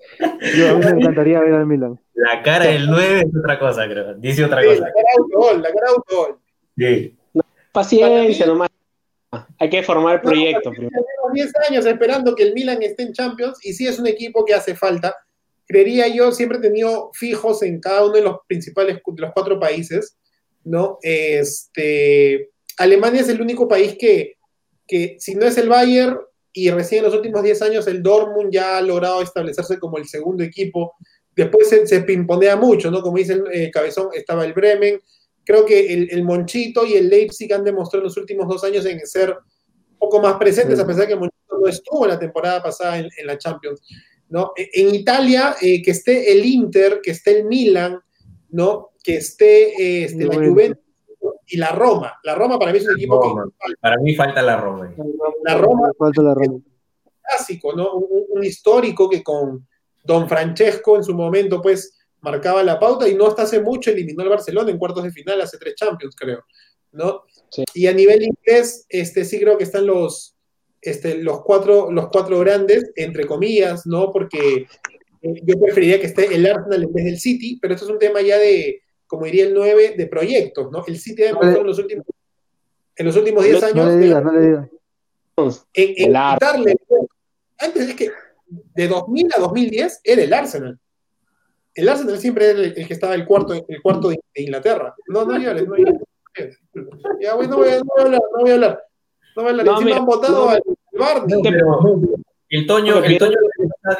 [0.57, 1.99] Yo a mí me encantaría ver al Milan.
[2.13, 4.13] La cara del 9 es otra cosa, creo.
[4.15, 4.81] Dice otra sí, cosa.
[4.81, 6.39] La cara autogol, la cara autogol.
[6.77, 7.17] Sí.
[7.33, 8.69] No, paciencia nomás.
[9.59, 10.69] Hay que formar el proyecto.
[10.69, 11.03] No, primero.
[11.33, 14.53] 10 años esperando que el Milan esté en Champions y sí es un equipo que
[14.53, 15.15] hace falta.
[15.71, 19.57] Creería yo, siempre he tenido fijos en cada uno de los principales, de los cuatro
[19.57, 20.17] países,
[20.65, 20.97] ¿no?
[21.01, 24.35] Este, Alemania es el único país que,
[24.85, 26.19] que si no es el Bayern,
[26.51, 30.09] y recién en los últimos 10 años el Dortmund ya ha logrado establecerse como el
[30.09, 30.95] segundo equipo.
[31.33, 33.01] Después se, se pimponea mucho, ¿no?
[33.01, 34.99] Como dice el eh, Cabezón, estaba el Bremen.
[35.45, 38.85] Creo que el, el, Monchito y el Leipzig han demostrado en los últimos dos años
[38.85, 40.83] en ser un poco más presentes, sí.
[40.83, 43.81] a pesar de que el Monchito no estuvo la temporada pasada en, en la Champions.
[44.31, 44.53] ¿No?
[44.57, 47.99] E, En Italia, eh, que esté el Inter, que esté el Milan,
[48.49, 48.91] ¿no?
[49.03, 50.83] que esté eh, este, la Juventus
[51.47, 52.19] y la Roma.
[52.23, 53.45] La Roma para mí es un equipo Roma.
[53.45, 53.73] que.
[53.79, 54.93] Para mí falta la Roma.
[55.43, 55.91] La Roma.
[55.97, 56.59] Falta la Roma.
[57.21, 57.93] Clásico, ¿no?
[57.95, 59.67] Un, un, histórico que con
[60.03, 64.23] Don Francesco en su momento, pues, marcaba la pauta y no hasta hace mucho eliminó
[64.23, 66.43] al Barcelona en cuartos de final, hace tres Champions, creo.
[66.91, 67.23] ¿no?
[67.49, 67.63] Sí.
[67.73, 70.30] Y a nivel inglés, este, sí creo que están los,
[70.81, 74.11] este, los, cuatro, los cuatro grandes, entre comillas, ¿no?
[74.11, 74.67] Porque
[75.21, 77.99] eh, yo preferiría que esté el Arsenal en vez del City, pero esto es un
[77.99, 80.83] tema ya de, como diría el 9, de proyectos, ¿no?
[80.87, 82.05] El City ha demostrado en los últimos,
[82.95, 83.75] en los últimos 10 años.
[83.75, 84.69] No le diga, no le diga.
[85.73, 86.75] En, en darle,
[87.57, 88.11] antes es que
[88.47, 90.79] de 2000 a 2010 era el Arsenal.
[91.73, 94.93] El Arsenal siempre era el, el que estaba el cuarto, el cuarto de, de Inglaterra.
[95.07, 96.01] No, no llores, no llores.
[97.19, 98.83] Ya, güey, no, voy a, no, voy a, hablar, no voy a hablar.
[99.35, 99.63] No.
[99.63, 100.61] No, mira, han votado no, al
[100.93, 101.41] Barney.
[101.43, 101.99] Pero,
[102.49, 103.37] el Toño, el Toño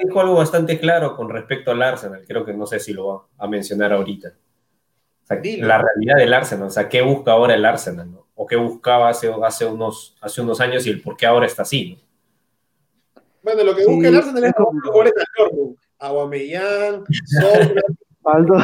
[0.04, 2.24] dijo algo bastante claro con respecto al Arsenal.
[2.28, 4.30] Creo que no sé si lo va a mencionar ahorita.
[4.30, 8.12] O sea, la realidad del Arsenal, o sea, ¿qué busca ahora el Arsenal?
[8.12, 8.22] ¿no?
[8.41, 11.62] o qué buscaba hace, hace, unos, hace unos años y el por qué ahora está
[11.62, 11.96] así.
[13.44, 15.78] Bueno, lo que busca el Arsenal es como jugadores al Dortmund.
[16.00, 17.04] Aguamellán,
[18.24, 18.56] Aldo.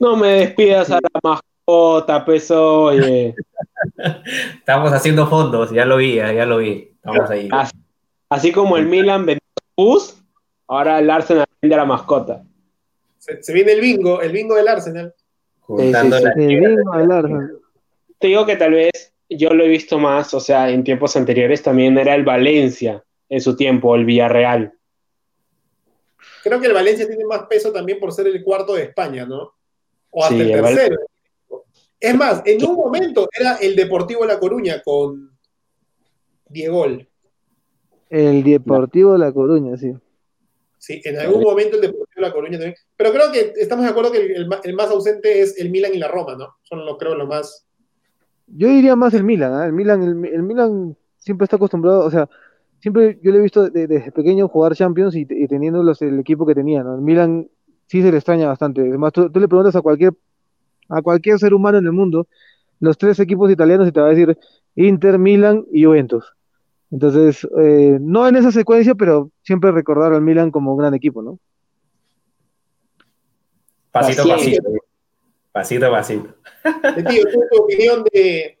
[0.00, 1.40] No me despidas a la
[2.26, 3.34] peso, oye.
[4.58, 6.92] Estamos haciendo fondos, ya lo vi, ya lo vi.
[6.94, 7.48] Estamos ahí.
[8.28, 9.40] Así, como el Milan vendió
[9.76, 10.16] bus,
[10.66, 12.42] ahora el Arsenal vende a la mascota.
[13.18, 15.14] Se, viene el bingo, el bingo del Arsenal.
[15.78, 17.58] el bingo del Arsenal.
[18.18, 21.62] Te digo que tal vez yo lo he visto más, o sea, en tiempos anteriores
[21.62, 24.72] también era el Valencia en su tiempo, el Villarreal.
[26.42, 29.52] Creo que el Valencia tiene más peso también por ser el cuarto de España, ¿no?
[30.10, 30.96] O hasta el tercero.
[32.00, 35.36] Es más, en un momento era el Deportivo La Coruña con
[36.48, 36.86] Diego.
[38.08, 39.92] El Deportivo La Coruña, sí.
[40.78, 42.76] Sí, en algún momento el Deportivo La Coruña también.
[42.96, 46.08] Pero creo que estamos de acuerdo que el, más ausente es el Milan y la
[46.08, 46.56] Roma, ¿no?
[46.62, 47.66] Son, lo, creo, lo más.
[48.46, 49.66] Yo diría más el Milan, ¿eh?
[49.66, 52.28] El Milan, el, Milan siempre está acostumbrado, o sea,
[52.78, 56.54] siempre yo le he visto desde, pequeño jugar Champions y, teniendo los, el equipo que
[56.54, 56.94] tenía, ¿no?
[56.94, 57.48] El Milan
[57.86, 58.82] sí se le extraña bastante.
[58.82, 60.12] Además, tú, le preguntas a cualquier,
[60.88, 62.26] a cualquier ser humano en el mundo,
[62.80, 64.38] los tres equipos italianos y te va a decir
[64.76, 66.24] Inter, Milan y Juventus.
[66.90, 71.22] Entonces, eh, no en esa secuencia, pero siempre recordar al Milan como un gran equipo,
[71.22, 71.38] ¿no?
[73.90, 74.62] Pasito, pasito.
[75.52, 76.34] Pasito, pasito.
[77.08, 78.58] Tío, tu opinión de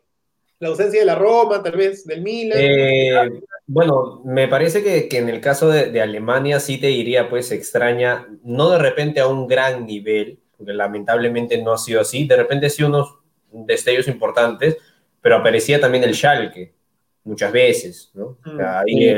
[0.58, 2.58] la ausencia de la Roma, tal vez, del Milan?
[2.60, 8.26] Eh, bueno, me parece que, en el caso de, Alemania sí te diría, pues extraña,
[8.42, 12.68] no de repente a un gran nivel, porque lamentablemente no ha sido así, de repente
[12.68, 14.76] sí unos destellos importantes,
[15.22, 16.74] pero aparecía también el Schalke,
[17.24, 18.36] muchas veces, ¿no?
[18.44, 19.16] Mm, ahí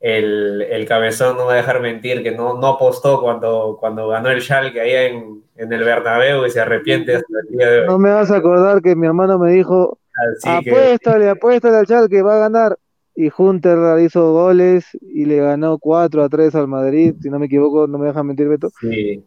[0.00, 4.42] el, cabezón no va a dejar mentir que no, no apostó cuando, cuando ganó el
[4.42, 7.86] Schalke ahí en, en el Bernabéu y se arrepiente hasta el día de hoy.
[7.86, 9.98] No me vas a acordar que mi hermano me dijo,
[10.44, 12.78] apuéstale, apuéstale al Schalke, va a ganar.
[13.14, 17.46] Y Hunter hizo goles y le ganó 4 a 3 al Madrid, si no me
[17.46, 18.70] equivoco, no me dejan mentir Beto.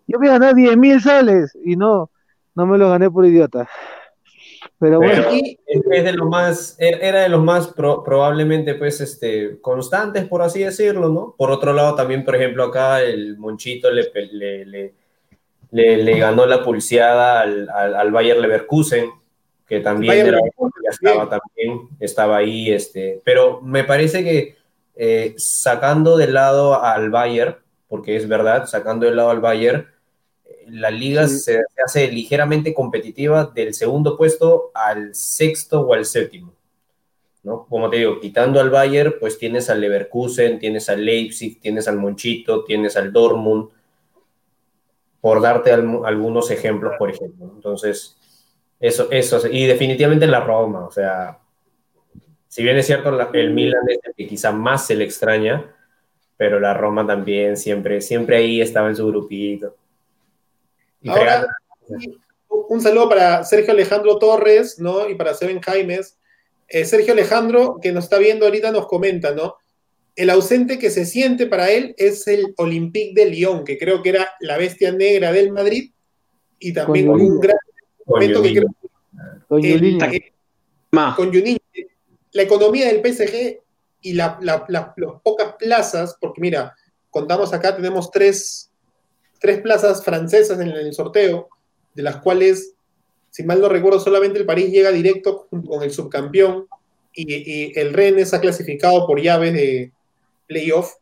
[0.08, 2.10] Yo voy a ganar 10 mil sales y no,
[2.56, 3.68] no me lo gané por idiota.
[4.80, 5.24] Pero bueno.
[5.68, 10.64] es de los más, er, era de los más probablemente, pues, este, constantes, por así
[10.64, 11.36] decirlo, ¿no?
[11.38, 14.94] Por otro lado, también, por ejemplo, acá el Monchito le, le,
[15.72, 19.10] le, ganó la pulseada al, al, Bayer Leverkusen,
[19.68, 20.36] que también,
[20.90, 24.56] estaba, también estaba ahí, este, pero me parece que
[24.96, 29.88] eh, sacando de lado al Bayer, porque es verdad, sacando de lado al Bayer,
[30.68, 36.54] la liga se, hace ligeramente competitiva del segundo puesto al sexto o al séptimo.
[37.44, 37.66] ¿no?
[37.68, 41.98] Como te digo, quitando al Bayern, pues tienes al Leverkusen, tienes al Leipzig, tienes al
[41.98, 43.70] Monchito, tienes al Dortmund,
[45.20, 47.52] por darte algunos ejemplos, por ejemplo.
[47.54, 48.18] Entonces,
[48.84, 51.40] eso, eso, y definitivamente la Roma, o sea,
[52.50, 55.74] si bien es cierto, el Milan es el que quizá más se le extraña,
[56.36, 59.74] pero la Roma también siempre, siempre ahí estaba en su grupito.
[61.08, 61.48] Ahora,
[62.50, 65.10] un saludo para Sergio Alejandro Torres, ¿no?
[65.10, 66.20] Y para Seven Jaimes.
[66.68, 69.56] Eh, Sergio Alejandro, que nos está viendo ahorita, nos comenta, ¿no?
[70.14, 74.10] El ausente que se siente para él es el Olympique de Lyon, que creo que
[74.10, 75.92] era la bestia negra del Madrid,
[76.60, 77.58] y también un gran
[78.06, 78.70] momento que creo
[81.16, 81.32] con
[82.32, 83.60] La economía del PSG
[84.02, 84.38] y las
[85.24, 86.76] pocas plazas, porque mira,
[87.10, 88.74] contamos acá, tenemos tres
[89.44, 91.50] tres plazas francesas en el sorteo,
[91.94, 92.76] de las cuales,
[93.30, 96.66] si mal no recuerdo, solamente el París llega directo con el subcampeón
[97.14, 99.92] y, el Rennes ha clasificado por llaves de
[100.48, 100.94] playoff,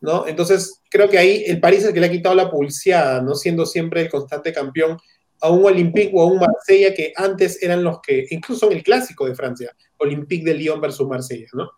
[0.00, 0.24] ¿no?
[0.28, 3.34] Entonces, creo que ahí el París es el que le ha quitado la pulseada, ¿no?
[3.34, 4.96] Siendo siempre el constante campeón
[5.40, 8.82] a un Olympique o a un Marsella que antes eran los que, incluso en el
[8.82, 11.70] clásico de Francia, Olympique de Lyon versus Marsella, ¿no?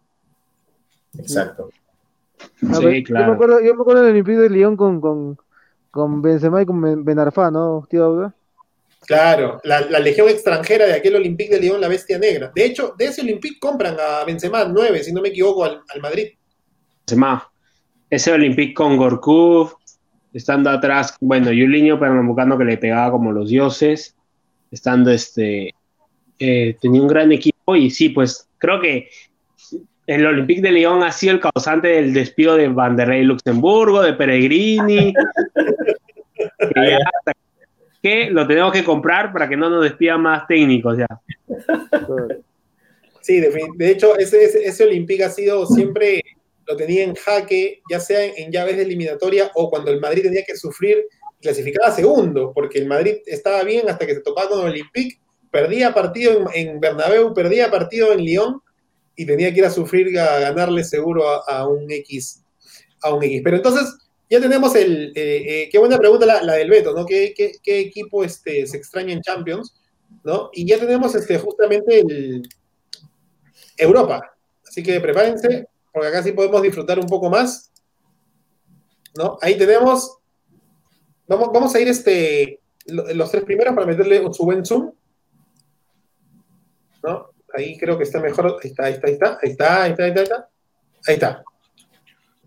[1.19, 1.71] Exacto.
[2.39, 3.27] sí, claro.
[3.27, 5.39] Yo me acuerdo, yo me acuerdo del Olympique de Lyon con, con,
[5.91, 8.33] con Benzema y con Benarfá, ¿no, tío
[9.07, 12.53] Claro, la, legión extranjera de aquel Olympique de Lyon, la bestia negra.
[12.55, 16.29] De hecho, de ese Olympique compran a Benzema 9, si no me equivoco, al, Madrid.
[17.01, 17.51] Benzema.
[18.09, 19.75] Ese Olympique con Gorkuf,
[20.33, 24.17] estando atrás, bueno, Yuliño pernambucano que le pegaba como los dioses,
[24.71, 25.75] estando este,
[26.39, 29.09] eh, tenía un gran equipo y sí, pues creo que
[30.07, 35.15] el Olympique de Lyon ha sido el causante del despido de Vanderlei Luxemburgo, de Peregrini,
[38.03, 41.07] que, lo tenemos que comprar para que no nos despidan más técnicos ya.
[43.21, 46.21] Sí, de, hecho, ese, ese, Olympique ha sido siempre,
[46.73, 50.43] lo tenía en jaque, ya sea en, llaves de eliminatoria o cuando el Madrid tenía
[50.45, 51.07] que sufrir
[51.41, 55.19] clasificaba segundo, porque el Madrid estaba bien hasta que se topaba con el Olympique,
[55.51, 58.61] perdía partido en, Bernabéu, perdía partido en Lyon
[59.17, 62.43] y tenía que ir a sufrir a ganarle seguro a, un X,
[63.03, 63.41] a un X.
[63.43, 63.93] Pero entonces
[64.31, 67.05] ya tenemos el, eh, eh, qué buena pregunta la, del Beto, ¿no?
[67.05, 69.75] ¿Qué, equipo este, se extraña en Champions?
[70.25, 70.49] ¿no?
[70.53, 72.49] Y ya tenemos este, justamente el
[73.77, 74.33] Europa.
[74.67, 77.73] Así que prepárense, porque acá sí podemos disfrutar un poco más.
[79.17, 79.39] ¿no?
[79.41, 80.19] Ahí tenemos.
[81.29, 84.93] Vamos, vamos a ir este, los tres primeros para meterle su buen zoom.
[87.03, 87.31] ¿no?
[87.55, 88.59] Ahí creo que está mejor.
[88.63, 90.49] Ahí está, ahí está, ahí está, ahí está, ahí está, ahí está.
[91.07, 91.45] Ahí está.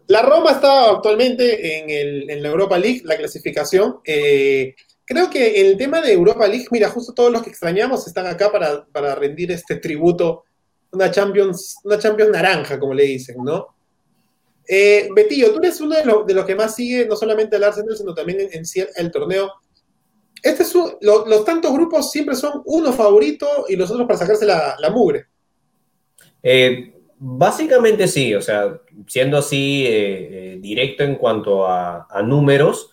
[0.07, 4.01] La Roma está actualmente en, el, en la Europa League, la clasificación.
[4.05, 8.27] Eh, creo que el tema de Europa League, mira, justo todos los que extrañamos están
[8.27, 10.43] acá para, para rendir este tributo,
[10.95, 13.75] una Champions, una Champions naranja, como le dicen, ¿no?
[14.67, 18.13] Eh, Betillo, tú eres uno de, los que más sigue no solamente el Arsenal, sino
[18.13, 18.63] también en,
[18.95, 19.51] el torneo.
[20.41, 24.89] Este es los tantos grupos siempre son uno favorito y los otros para sacarse la,
[24.91, 25.25] mugre.
[26.41, 32.91] Eh, básicamente sí, o sea, siendo así eh, directo en cuanto a, números,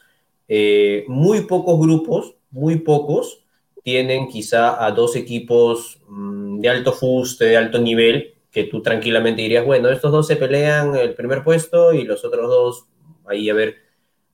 [1.09, 3.42] muy pocos grupos, muy pocos,
[3.83, 9.43] tienen quizá a dos equipos mm, de alto fuste, de alto nivel, que tú tranquilamente
[9.43, 12.87] dirías, bueno, estos dos se pelean el primer puesto y los otros dos
[13.27, 13.77] ahí a ver,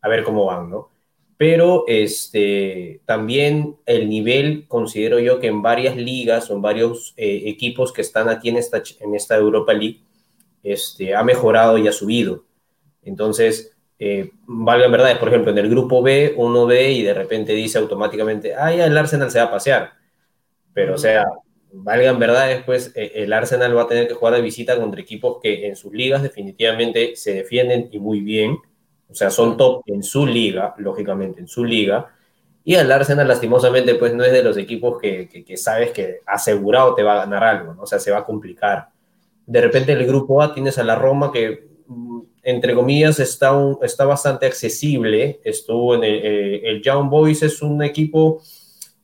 [0.01, 0.91] a ver cómo van, ¿no?
[1.37, 7.43] Pero este, también el nivel, considero yo que en varias ligas o en varios eh,
[7.47, 10.01] equipos que están aquí en esta, en esta Europa League,
[10.65, 12.45] este, ha mejorado y ha subido.
[13.03, 17.53] Entonces, eh, valgan verdades, por ejemplo, en el grupo B, uno ve y de repente
[17.53, 19.93] dice automáticamente, ah, ya el Arsenal se va a pasear.
[20.73, 21.25] Pero, o sea,
[21.73, 25.39] valgan verdad, después eh, el Arsenal va a tener que jugar de visita contra equipos
[25.43, 28.59] que en sus ligas definitivamente se defienden y muy bien.
[29.11, 32.15] O sea, son top en su liga, lógicamente, en su liga.
[32.65, 36.95] Y el Arsenal, lastimosamente, pues no es de los equipos que, que, sabes que asegurado
[36.95, 37.83] te va a ganar algo, ¿no?
[37.83, 38.91] O sea, se va a complicar.
[39.47, 43.79] De repente, el grupo A tienes a la Roma que, mm, entre comillas, está, un,
[43.83, 45.41] está bastante accesible.
[45.45, 48.43] Estuvo en el, eh, el Young Boys, es un equipo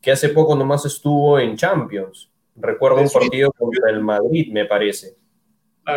[0.01, 5.17] que hace poco nomás estuvo en Champions Recuerdo un partido contra el Madrid, me parece.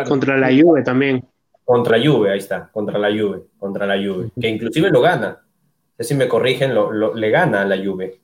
[0.06, 1.24] Contra la Juve también.
[1.64, 5.40] Contra Juve, ahí está, contra la Juve, contra la Juve, que inclusive lo gana.
[5.40, 8.20] No sé si me corrigen, lo, le gana a la Juve.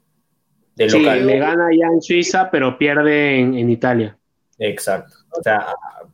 [0.74, 4.18] De sí, le gana ya en Suiza, pero pierde en, Italia.
[4.58, 5.14] Exacto.
[5.38, 5.66] O sea,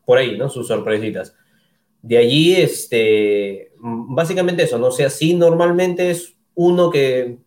[0.04, 0.48] por ahí, ¿no?
[0.50, 1.34] Sus sorpresitas.
[2.02, 4.88] De allí, este, básicamente eso, ¿no?
[4.88, 7.38] O sea, sí, normalmente es uno que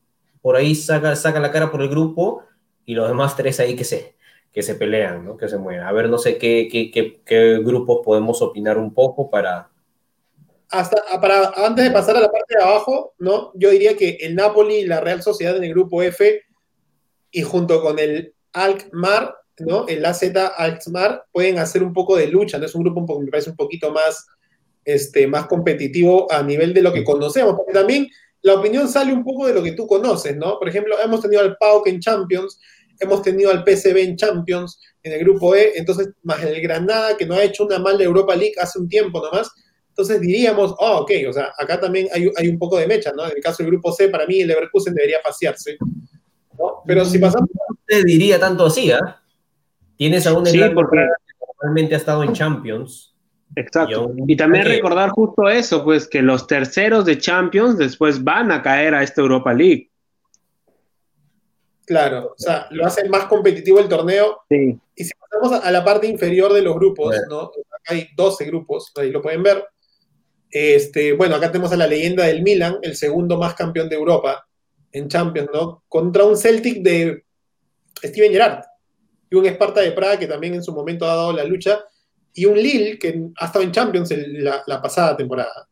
[0.41, 2.43] por ahí saca, saca la cara por el grupo
[2.85, 4.15] y los demás tres ahí que se,
[4.51, 5.35] que se pelean, ¿no?
[5.35, 5.83] que se mueven.
[5.83, 9.69] A ver, no sé qué, qué, qué, grupos podemos opinar un poco para...
[10.69, 11.53] Hasta, ah, para...
[11.65, 13.51] Antes de pasar a la parte de abajo, ¿no?
[13.55, 16.41] yo diría que el Napoli y la Real Sociedad en el grupo F
[17.31, 19.87] y junto con el Alkmaar, ¿no?
[19.87, 20.23] el AZ
[20.57, 22.59] Alkmaar, pueden hacer un poco de lucha.
[22.59, 22.65] ¿no?
[22.65, 24.27] Es un grupo que me parece un poquito más,
[24.85, 28.07] este, más competitivo a nivel de lo que conocemos, porque también
[28.41, 30.59] la opinión sale un poco de lo que tú conoces, ¿no?
[30.59, 32.59] Por ejemplo, hemos tenido al PAOK en Champions,
[32.99, 37.25] hemos tenido al PSV en Champions en el grupo E, entonces más el Granada que
[37.25, 39.49] no ha hecho una mala Europa League hace un tiempo nomás,
[39.89, 43.25] entonces diríamos, oh, ok, o sea, acá también hay, hay, un poco de mecha, ¿no?
[43.25, 45.77] En el caso del grupo C, para mí el Leverkusen debería pasearse,
[46.57, 46.81] ¿no?
[46.85, 47.47] Pero si pasamos...
[47.69, 49.21] No te diría tanto así, ¿ah?
[49.95, 51.05] Tienes a un sí, porque
[51.61, 53.12] realmente ha estado en Champions.
[53.55, 54.13] Exacto.
[54.27, 58.95] Y, también recordar justo eso, pues que los terceros de Champions después van a caer
[58.95, 59.89] a esta Europa League.
[61.85, 64.41] Claro, o sea, lo hace más competitivo el torneo.
[64.49, 64.79] Sí.
[64.95, 67.41] Y si pasamos a la parte inferior de los grupos, ¿no?
[67.41, 69.65] Acá hay 12 grupos, ahí lo pueden ver.
[70.49, 74.47] Este, bueno, acá tenemos a la leyenda del Milan, el segundo más campeón de Europa
[74.91, 75.83] en Champions, ¿no?
[75.89, 77.25] Contra un Celtic de
[78.01, 78.63] Steven Gerrard
[79.29, 81.83] y un Sparta de Praga que también en su momento ha dado la lucha
[82.33, 84.13] y un Lille que ha estado en Champions
[84.65, 85.67] la, pasada temporada.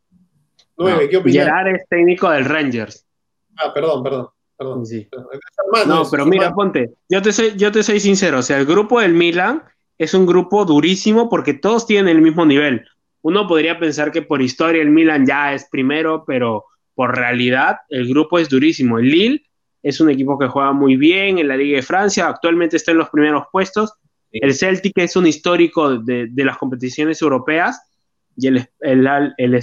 [0.78, 1.46] Nueve, ¿qué opinas?
[1.46, 3.06] Gerrard es técnico del Rangers.
[3.58, 4.30] Ah, perdón, perdón
[5.88, 9.00] no, pero mira, ponte, yo te, soy, yo te soy sincero, o sea, el grupo
[9.00, 9.64] del Milan
[9.98, 12.86] es un grupo durísimo porque todos tienen el mismo nivel.
[13.22, 18.08] Uno podría pensar que por historia el Milan ya es primero, pero por realidad el
[18.10, 19.00] grupo es durísimo.
[19.00, 19.44] El Lille
[19.84, 22.98] es un equipo que juega muy bien en la Liga de Francia, actualmente está en
[22.98, 23.94] los primeros puestos.
[24.32, 27.82] El Celtic es un histórico de, las competiciones europeas
[28.38, 29.08] y el, el,
[29.38, 29.62] el,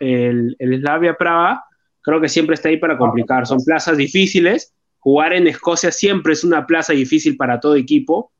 [0.00, 1.64] el, el Slavia Praga
[2.04, 3.46] creo que siempre está ahí para complicar.
[3.46, 4.74] Son plazas difíciles.
[4.98, 8.30] Jugar en Escocia siempre es una plaza difícil para todo equipo.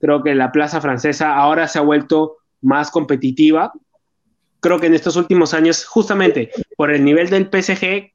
[0.00, 3.72] Creo que la plaza francesa ahora se ha vuelto más competitiva.
[4.60, 8.12] Creo que en estos últimos años, justamente por el nivel del PSG,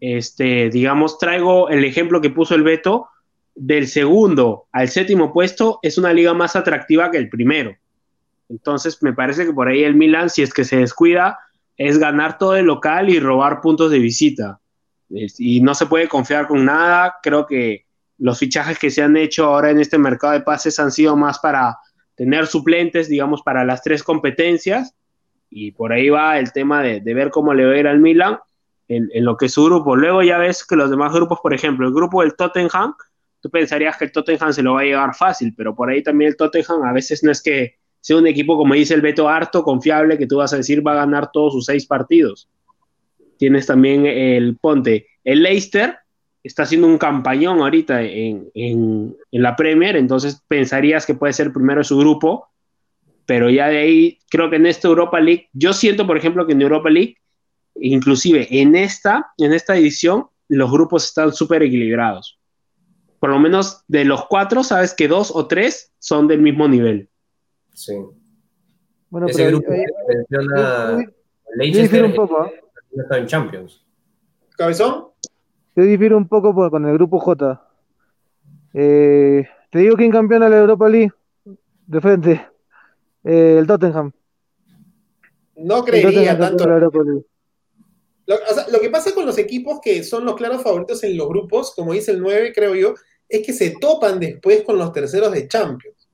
[0.00, 3.08] este, digamos, traigo el ejemplo que puso el Beto,
[3.54, 7.76] del segundo al séptimo puesto es una liga más atractiva que el primero.
[8.48, 11.38] Entonces, me parece que por ahí el Milan, si es que se descuida,
[11.76, 14.60] es ganar todo el local y robar puntos de visita.
[15.08, 17.16] Y no se puede confiar con nada.
[17.22, 17.86] Creo que
[18.18, 21.38] los fichajes que se han hecho ahora en este mercado de pases han sido más
[21.38, 21.78] para
[22.14, 24.94] tener suplentes, digamos, para las tres competencias.
[25.50, 28.38] Y por ahí va el tema de, ver cómo le va a ir al Milan
[28.88, 29.96] en, en, lo que es su grupo.
[29.96, 32.94] Luego ya ves que los demás grupos, por ejemplo, el grupo del Tottenham,
[33.42, 36.28] tú pensarías que el Tottenham se lo va a llevar fácil, pero por ahí también
[36.30, 39.62] el Tottenham a veces no es que sea un equipo, como dice el Beto, harto,
[39.64, 42.48] confiable, que tú vas a decir va a ganar todos sus seis partidos.
[43.36, 45.06] Tienes también el Ponte.
[45.24, 45.96] El Leicester
[46.42, 51.82] está haciendo un campañón ahorita en, en, la Premier, entonces pensarías que puede ser primero
[51.84, 52.48] su grupo,
[53.26, 56.52] pero ya de ahí creo que en esta Europa League, yo siento por ejemplo que
[56.52, 57.16] en Europa League,
[57.76, 62.38] inclusive en esta, en esta edición, los grupos están súper equilibrados.
[63.22, 67.08] Por lo menos de los cuatro, sabes que dos o tres son del mismo nivel.
[67.72, 67.94] Sí.
[69.10, 71.06] Bueno, Ese pero grupo que menciona
[71.54, 72.46] Leicester un poco.
[72.46, 72.60] ¿eh?
[72.96, 73.86] está en Champions.
[74.56, 75.06] ¿Cabezón?
[75.76, 77.64] Yo difiero un poco con el grupo J.
[78.74, 81.12] Eh, te digo quién campeona la Europa League
[81.86, 82.44] de frente.
[83.22, 84.10] Eh, el Tottenham.
[85.54, 86.66] No creería tanto.
[88.26, 88.36] Lo,
[88.72, 91.92] lo, que pasa con los equipos que son los claros favoritos en los grupos, como
[91.92, 92.94] dice el 9, creo yo,
[93.32, 96.08] es que se topan después con los terceros de Champions.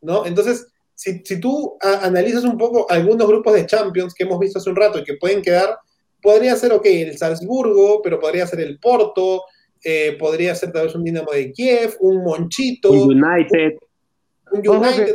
[0.00, 0.24] ¿no?
[0.24, 4.76] Entonces, si, tú analizas un poco algunos grupos de Champions que hemos visto hace un
[4.76, 5.76] rato y que pueden quedar,
[6.22, 9.42] podría ser, ok, el Salzburgo, pero podría ser el Porto,
[9.84, 12.90] eh, podría ser tal vez un Dinamo de Kiev, un Monchito.
[12.90, 13.76] Un United.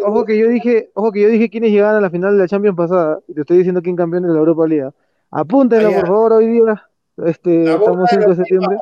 [0.04, 2.48] ojo, que, yo dije, ojo que yo dije quiénes llegaban a la final de la
[2.48, 4.94] Champions pasada, y te estoy diciendo quién campeón de la Europa Liga.
[5.32, 6.84] Apúntenlo, por favor, hoy día.
[7.26, 8.78] Este, estamos 5 de septiembre.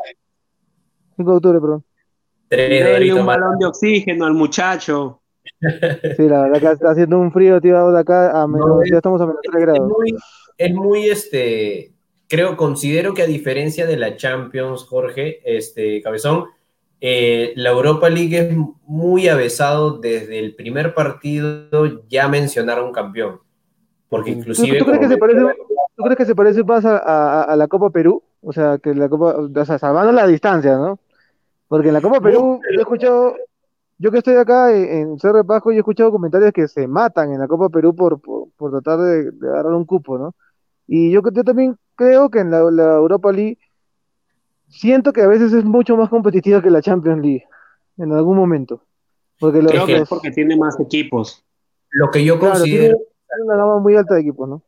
[1.16, 1.86] 5 de octubre, perdón.
[2.48, 5.22] Tres un balón de oxígeno al muchacho.
[6.18, 9.22] Sí, la verdad que está haciendo un frío, tío, de acá a menos, ya estamos
[9.22, 9.80] a menos 3 grados.
[9.80, 10.16] Es muy,
[10.58, 11.94] es muy, este,
[12.28, 16.46] creo, considero que a diferencia de la Champions, Jorge, este, Cabezón,
[17.02, 22.92] eh, la Europa League es muy avesado desde el primer partido ya mencionar a un
[22.92, 23.40] campeón.
[24.10, 24.80] Porque inclusive...
[24.80, 25.42] ¿Tú, crees, que se parece,
[25.96, 28.24] ¿tú crees que se parece más a, a, la Copa Perú?
[28.42, 31.00] O sea, que la Copa, o sea, salvando la distancia, ¿no?
[31.68, 33.36] Porque en la Copa Perú, yo he escuchado,
[33.98, 37.32] yo que estoy acá en, Cerro de Pasco, yo he escuchado comentarios que se matan
[37.34, 40.36] en la Copa Perú por, por, tratar de, agarrar un cupo, ¿no?
[40.88, 43.58] Y yo, yo también creo que en la, Europa League
[44.68, 47.46] siento que a veces es mucho más competitiva que la Champions League,
[47.98, 48.84] en algún momento.
[49.40, 51.44] Porque creo que es porque tiene más equipos.
[51.90, 52.98] Lo que yo considero...
[53.28, 54.64] Tiene una gama muy alta de equipos, ¿no?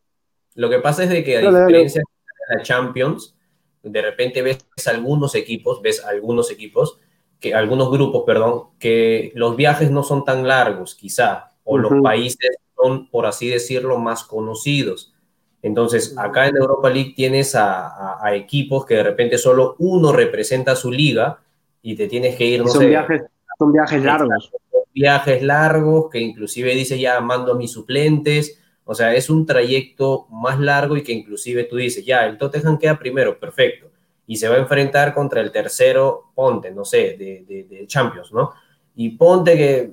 [0.56, 3.37] Lo que pasa es de que a diferencia de la Champions,
[3.84, 7.00] de repente ves algunos equipos, ves algunos equipos,
[7.40, 12.58] que, algunos grupos, perdón, que los viajes no son tan largos, quizá, o los países
[12.76, 15.14] son, por así decirlo, más conocidos.
[15.62, 20.92] Entonces, acá en Europa League tienes a, equipos que de repente solo uno representa su
[20.92, 21.40] liga
[21.82, 23.24] y te tienes que ir, no son Viajes,
[23.58, 24.52] son viajes largos.
[24.94, 28.60] Viajes largos que inclusive dice ya mando a mis suplentes
[28.90, 32.80] o sea, es un trayecto más largo y que inclusive tú dices, ya, el Tottenham
[32.80, 33.92] queda primero, perfecto.
[34.26, 38.54] Y se va a enfrentar contra el tercero, ponte, no sé, de, Champions, ¿no?
[38.96, 39.92] Y ponte que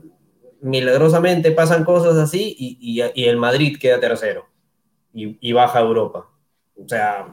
[0.60, 4.46] milagrosamente pasan cosas así y, el Madrid queda tercero
[5.12, 6.30] y, baja a Europa.
[6.80, 7.26] O sea,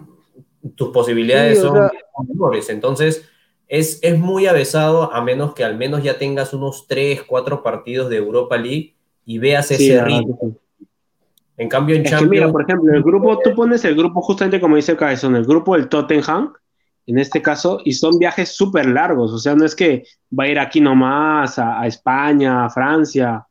[0.75, 1.91] tus posibilidades son
[2.27, 2.69] menores.
[2.69, 3.23] Entonces,
[3.67, 8.09] es, es muy avesado a menos que al menos ya tengas unos 3, 4 partidos
[8.09, 8.95] de Europa League
[9.25, 10.57] y veas ese ritmo.
[11.61, 12.31] En cambio, en Champions.
[12.31, 15.75] mira, por ejemplo, el grupo, tú pones el grupo justamente como dice Cabezón, el grupo
[15.75, 16.53] del Tottenham,
[17.05, 20.03] en este caso, y son viajes súper largos, o sea, no es que
[20.37, 23.45] va a ir aquí nomás, a, España, a Francia.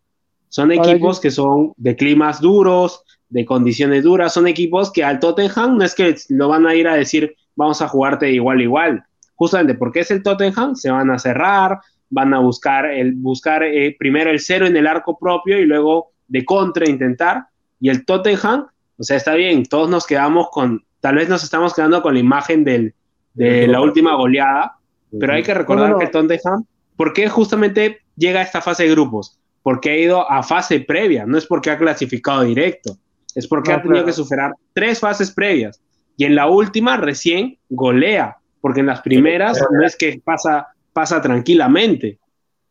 [0.49, 5.79] Son equipos que son de climas duros, de condiciones duras, son equipos que al Tottenham
[5.79, 9.05] no es que lo van a ir a decir, vamos a jugarte igual, igual.
[9.37, 13.95] Justamente porque es el Tottenham, se van a cerrar, van a buscar, el, buscar eh,
[13.97, 17.45] primero el cero en el arco propio y luego de contra intentar
[17.81, 18.67] y el Tottenham,
[18.99, 22.21] o sea, está bien, todos nos quedamos con, tal vez nos estamos quedando con la
[22.21, 22.95] imagen del,
[23.35, 24.77] de la última goleada,
[25.19, 26.65] pero hay que recordar que el Tottenham,
[26.97, 29.39] ¿por qué justamente llega a esta fase de grupos?
[29.63, 32.97] Porque ha ido a fase previa, no es porque ha clasificado directo,
[33.35, 35.81] es porque ha tenido que superar tres fases previas.
[36.17, 41.21] Y en la última recién golea, porque en las primeras no es que pasa, pasa
[41.23, 42.19] tranquilamente.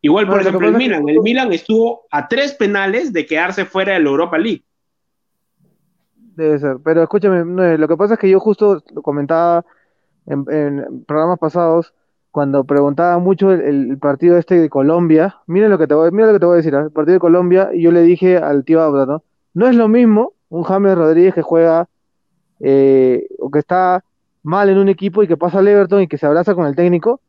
[0.02, 1.08] Igual, por ejemplo, el Milan.
[1.08, 4.62] El Milan estuvo a tres penales de quedarse fuera de la Europa League.
[6.36, 9.64] Debe ser, pero escúchame, lo que pasa es que yo justo lo comentaba
[10.26, 11.92] en, programas pasados,
[12.30, 16.32] cuando preguntaba mucho el, partido este de Colombia, miren lo que te voy, mira lo
[16.34, 16.82] que te voy a decir, ¿ah?
[16.82, 19.24] el partido de Colombia, y yo le dije al tío Abra, ¿no?
[19.54, 21.88] No es lo mismo un James Rodríguez que juega
[22.60, 24.04] eh, o que está
[24.42, 26.76] mal en un equipo y que pasa al Everton y que se abraza con el
[26.76, 27.20] técnico,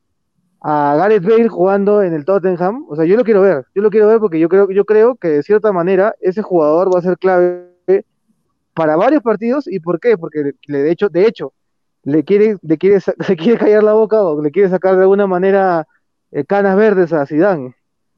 [0.62, 3.90] a Gareth Bale jugando en el Tottenham, o sea, yo lo quiero ver, yo lo
[3.90, 7.02] quiero ver porque yo creo, yo creo que de cierta manera ese jugador va a
[7.02, 7.71] ser clave
[8.74, 10.18] para varios partidos, ¿y por qué?
[10.18, 11.54] Porque le- de hecho, de hecho,
[12.04, 13.00] le quiere, le quiere,
[13.30, 15.88] le quiere callar la boca o le quiere sacar de alguna manera
[16.32, 17.76] eh, canas verdes a Zidane.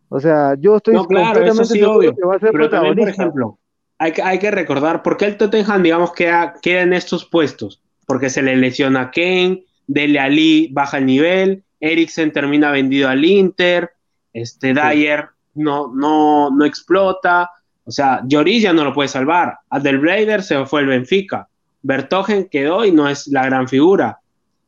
[0.10, 2.16] O sea, yo estoy No, claro, eso completamente sí, seguro obvio.
[2.16, 3.60] que va a ser Pero también, por ejemplo,
[3.98, 7.82] hay que, hay que recordar por qué el Tottenham, digamos, queda, queda en estos puestos.
[8.06, 13.24] Porque se le lesiona a Kane, Dele Ali baja el nivel, Eriksen termina vendido al
[13.26, 13.92] Inter,
[14.34, 17.50] este Dyer no, no, no explota.
[17.86, 19.58] O sea, Lloris ya no lo puede salvar.
[19.70, 21.48] Adelbreider se fue el Benfica.
[21.82, 24.20] Bertogen quedó y no es la gran figura.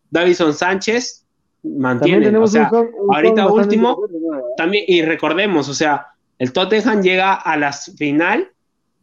[0.09, 1.26] Davison Sánchez
[1.63, 2.38] mantiene.
[2.38, 3.99] O sea, un son- un ahorita último,
[4.57, 6.07] también, y recordemos, o sea,
[6.38, 8.49] el Tottenham llega a la final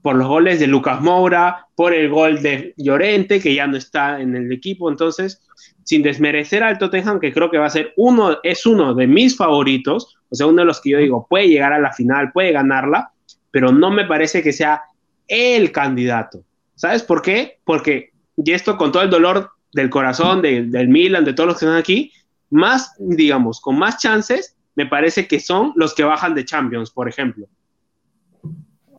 [0.02, 4.20] por los goles de Lucas Moura, por el gol de Llorente, que ya no está
[4.20, 5.40] en el equipo, entonces,
[5.84, 9.36] sin desmerecer al Tottenham, que creo que va a ser uno, es uno de mis
[9.36, 12.52] favoritos, o sea, uno de los que yo digo, puede llegar a la final, puede
[12.52, 13.10] ganarla,
[13.52, 14.82] pero no me parece que sea
[15.28, 16.42] el candidato.
[16.74, 17.60] ¿Sabes por qué?
[17.64, 21.58] Porque, y esto con todo el dolor del corazón de- del Milan, de todos los
[21.58, 22.10] que están aquí,
[22.50, 27.08] más, digamos, con más chances, me parece que son los que bajan de Champions, por
[27.08, 27.46] ejemplo.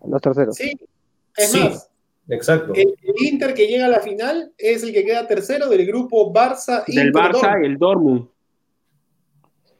[0.08, 0.56] Los terceros.
[0.56, 0.72] Sí,
[1.36, 1.60] es Sí.
[1.60, 1.90] más,
[2.30, 2.74] Exacto.
[2.76, 6.32] el, el Inter que llega a la final es el que queda tercero del grupo
[6.34, 7.64] Barça Del Inter, Barça Dortmund.
[7.64, 8.28] y el Dortmund.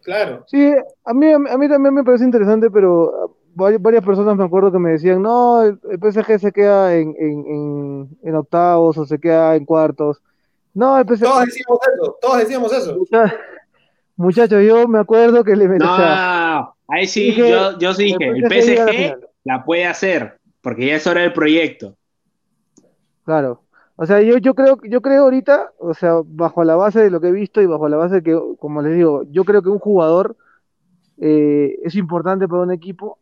[0.04, 0.44] Claro.
[0.48, 0.72] Sí,
[1.06, 4.92] a mí, a mí también me parece interesante, pero varias personas me acuerdo que me
[4.92, 9.66] decían, no, el, PSG se queda en, en, en, en octavos o se queda en
[9.66, 10.22] cuartos.
[10.74, 11.24] No, el PSG...
[11.24, 12.98] Todos decíamos eso, todos decíamos eso.
[12.98, 13.36] Mucha-
[14.16, 15.84] Muchachos, yo me acuerdo que le metí...
[15.84, 20.38] No, o sea, ahí sí, dije, yo, yo sí dije, el PSG la puede hacer,
[20.62, 21.96] porque ya es hora del proyecto.
[23.26, 23.62] Claro.
[23.96, 27.22] O sea, yo, yo creo, yo creo ahorita, o sea, bajo la base de lo
[27.22, 29.70] que he visto y bajo la base de que, como les digo, yo creo que
[29.70, 30.36] un jugador
[31.20, 33.20] eh, es importante para un equipo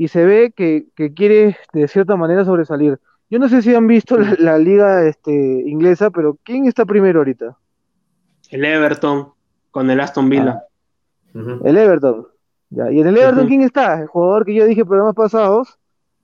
[0.00, 3.00] y se ve que, que quiere de cierta manera sobresalir.
[3.28, 7.18] Yo no sé si han visto la, la liga este, inglesa, pero ¿quién está primero
[7.18, 7.56] ahorita?
[8.50, 9.32] El Everton
[9.72, 10.62] con el Aston Villa.
[11.34, 11.66] Ujú.
[11.66, 12.28] El Everton.
[12.70, 13.48] Ya, y en el Everton.
[13.48, 14.00] ¿quién está?
[14.00, 15.78] El jugador que yo dije en programas pasados,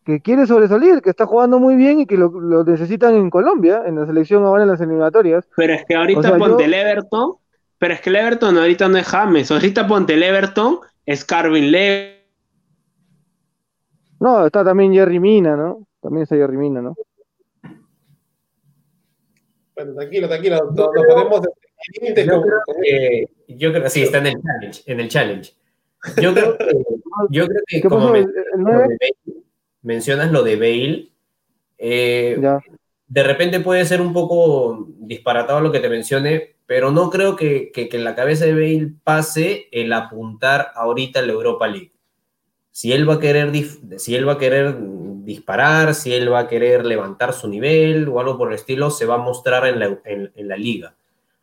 [0.05, 3.83] que quiere sobresalir, que está jugando muy bien y que lo, lo necesitan en Colombia,
[3.87, 5.49] en la selección ahora en las eliminatorias.
[5.57, 7.33] Pero es que ahorita O sea, ponte yo- el Everton,
[7.79, 11.72] pero es que el Everton ahorita no es James, ahorita ponte el Everton, es Carvin
[11.72, 12.13] Lewis.
[14.25, 15.87] No, está también Jerry Mina, ¿no?
[16.01, 16.95] También está Jerry Mina, ¿no?
[19.77, 20.57] Bueno, tranquilo, tranquilo.
[20.75, 25.53] Nos, Yo creo que, yo creo, sí, está en el challenge, en el challenge.
[26.22, 26.66] Yo creo que,
[27.31, 28.12] yo creo que ¿Qué como pasó?
[28.12, 28.89] men- ¿El, el lo 9?
[28.89, 29.43] de Bale,
[29.83, 31.09] mencionas lo de Bale,
[31.77, 32.61] eh, Ya.
[33.07, 37.70] de repente puede ser un poco disparatado lo que te mencioné, pero no creo que,
[37.72, 41.93] que, que en la cabeza de Bale pase el apuntar ahorita a la Europa League.
[42.77, 43.53] Si él va a querer,
[43.99, 44.77] si él va a querer
[45.22, 49.07] disparar, si él va a querer levantar su nivel o algo por el estilo, se
[49.07, 50.93] va a mostrar en la, en- en la liga.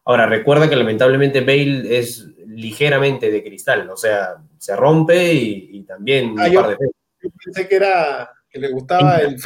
[0.04, 5.84] Ahora, recuerda que lamentablemente Bale es ligeramente de cristal, o sea, se rompe y, y
[5.84, 6.78] también Ah, un yo- par de.
[7.24, 9.38] Yo pensé que era que le gustaba el.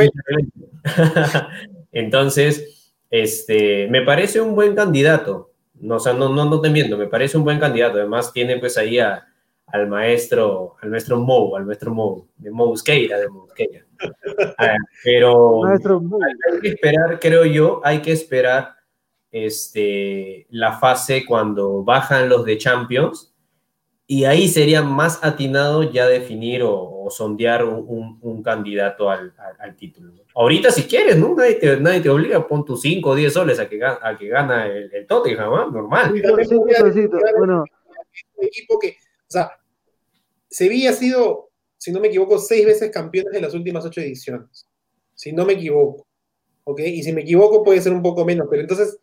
[1.92, 5.52] Entonces, este, me parece un buen candidato.
[5.76, 7.98] No, o sea, no, no, no te miento, me parece un buen candidato.
[8.00, 9.28] Además, tiene pues ahí a-
[9.68, 13.86] al maestro, al maestro Mou, al maestro Mou, de Mousqueira, de Mousqueira.
[14.58, 15.62] Ah, pero
[16.54, 18.76] hay que esperar, creo yo, hay que esperar
[19.32, 23.34] este, la fase cuando bajan los de Champions
[24.08, 29.34] y ahí sería más atinado ya definir o, o sondear un, un- un candidato al,
[29.38, 30.14] al- al título.
[30.36, 31.34] Ahorita si quieres, ¿no?
[31.36, 34.28] Nadie te, nadie te obliga, pon tus 5 o 10 soles a que, a que
[34.28, 35.68] gana el, el Tottenham, ¿ah?
[35.72, 36.12] normal.
[36.14, 36.22] Sí,
[37.38, 37.64] bueno,
[38.42, 38.96] equipo que,
[39.28, 39.52] o sea,
[40.50, 44.68] Sevilla ha sido, si no me equivoco, seis veces campeones de las últimas ocho ediciones.
[45.14, 46.08] Si no me equivoco.
[46.64, 46.80] ¿Ok?
[46.80, 48.98] Y si me equivoco puede ser un poco menos, pero entonces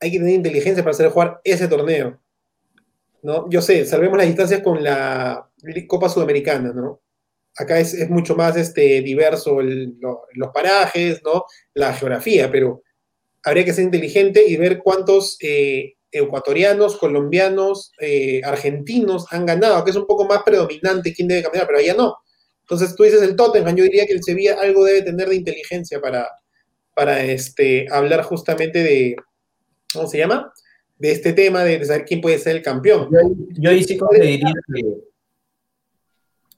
[0.00, 2.20] hay que tener inteligencia para hacer jugar ese torneo.
[3.22, 3.48] ¿No?
[3.48, 5.50] Yo sé, salvemos las distancias con la
[5.86, 7.00] Copa Sudamericana, ¿no?
[7.56, 11.44] Acá es, mucho más este, diverso los parajes, ¿no?
[11.72, 12.82] La geografía, pero
[13.42, 19.90] habría que ser inteligente y ver cuántos eh, ecuatorianos, colombianos, eh, argentinos han ganado, que
[19.90, 22.16] es un poco más predominante quién debe cambiar, pero allá no.
[22.62, 26.00] Entonces tú dices el Tottenham, yo diría que el Sevilla algo debe tener de inteligencia
[26.00, 26.28] para,
[26.94, 29.16] para este, hablar justamente de,
[29.92, 30.52] ¿cómo se llama?
[30.98, 33.08] de este tema de saber quién puede ser el campeón.
[33.58, 34.82] Yo, ahí sí consideraría que,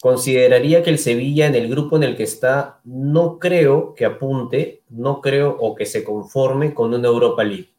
[0.01, 4.83] consideraría que el Sevilla en el grupo en el que está, no creo que apunte,
[4.89, 7.71] no creo o que se conforme con una Europa League.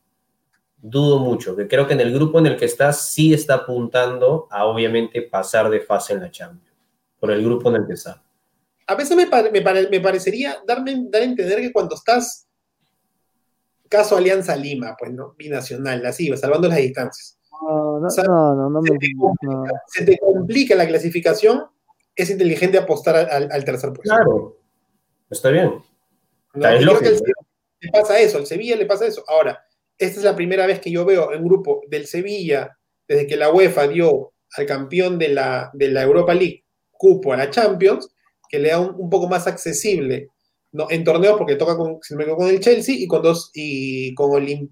[0.80, 4.48] Dudo mucho, que creo que en el grupo en el que está sí está apuntando
[4.52, 6.76] a obviamente pasar de fase en la Champions,
[7.20, 8.24] por el grupo en el que está.
[8.86, 12.48] A veces me, me, parecería darme, dar a entender que cuando estás
[13.90, 15.34] caso Alianza Lima, pues, ¿no?
[15.38, 17.38] Binacional, así, salvando las distancias.
[17.62, 18.90] No, no, no, no, me,
[19.88, 21.66] se, te complica, la clasificación,
[22.16, 24.16] es inteligente apostar al, tercer puesto.
[24.16, 24.58] Claro,
[25.30, 25.84] está bien.
[26.54, 29.24] le pasa eso, al Sevilla le pasa eso.
[29.28, 29.67] Ahora,
[29.98, 32.78] esta es la primera vez que yo veo en grupo del Sevilla,
[33.08, 37.38] desde que la UEFA dio al campeón de la, de la Europa League cupo a
[37.38, 38.10] la Champions,
[38.50, 40.30] que le da un poco más accesible
[40.90, 44.70] en torneos porque toca con, con el Chelsea y con dos, y con el,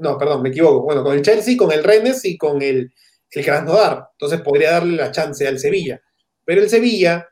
[0.00, 2.92] no, perdón, me equivoco, bueno, con el Chelsea, con el Rennes y con el,
[3.30, 4.08] el Krasnodar.
[4.12, 6.00] Entonces podría darle la chance al Sevilla.
[6.44, 7.28] Pero el Sevilla,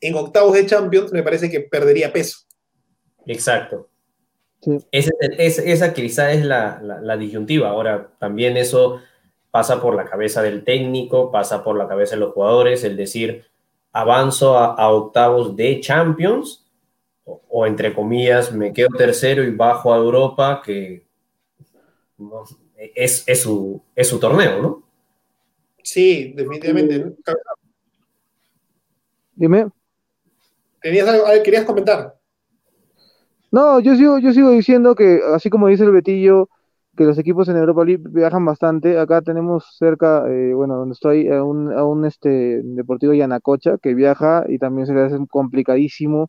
[0.00, 2.38] en octavos de Champions, me parece que perdería peso.
[3.26, 3.90] Exacto.
[4.90, 7.68] Esa quizá es la, la, disyuntiva.
[7.68, 9.00] Ahora, también eso
[9.50, 13.44] pasa por la cabeza del técnico, pasa por la cabeza de los jugadores, el decir,
[13.92, 16.66] avanzo a octavos de Champions
[17.26, 21.04] o, entre comillas, me quedo tercero y bajo a Europa, que
[22.94, 24.82] es, es, su, es su torneo, ¿no?
[25.82, 27.16] Sí, definitivamente.
[29.34, 29.68] Dime.
[30.80, 32.15] ¿Tenías algo, querías comentar?
[33.56, 36.50] No, yo sigo, yo sigo diciendo que, así como dice el Betillo,
[36.94, 38.98] que los equipos en Europa League viajan bastante.
[38.98, 43.94] Acá tenemos cerca, eh, bueno, donde estoy, a un, a un este, Deportivo Yanacocha que
[43.94, 46.28] viaja y también se le hace complicadísimo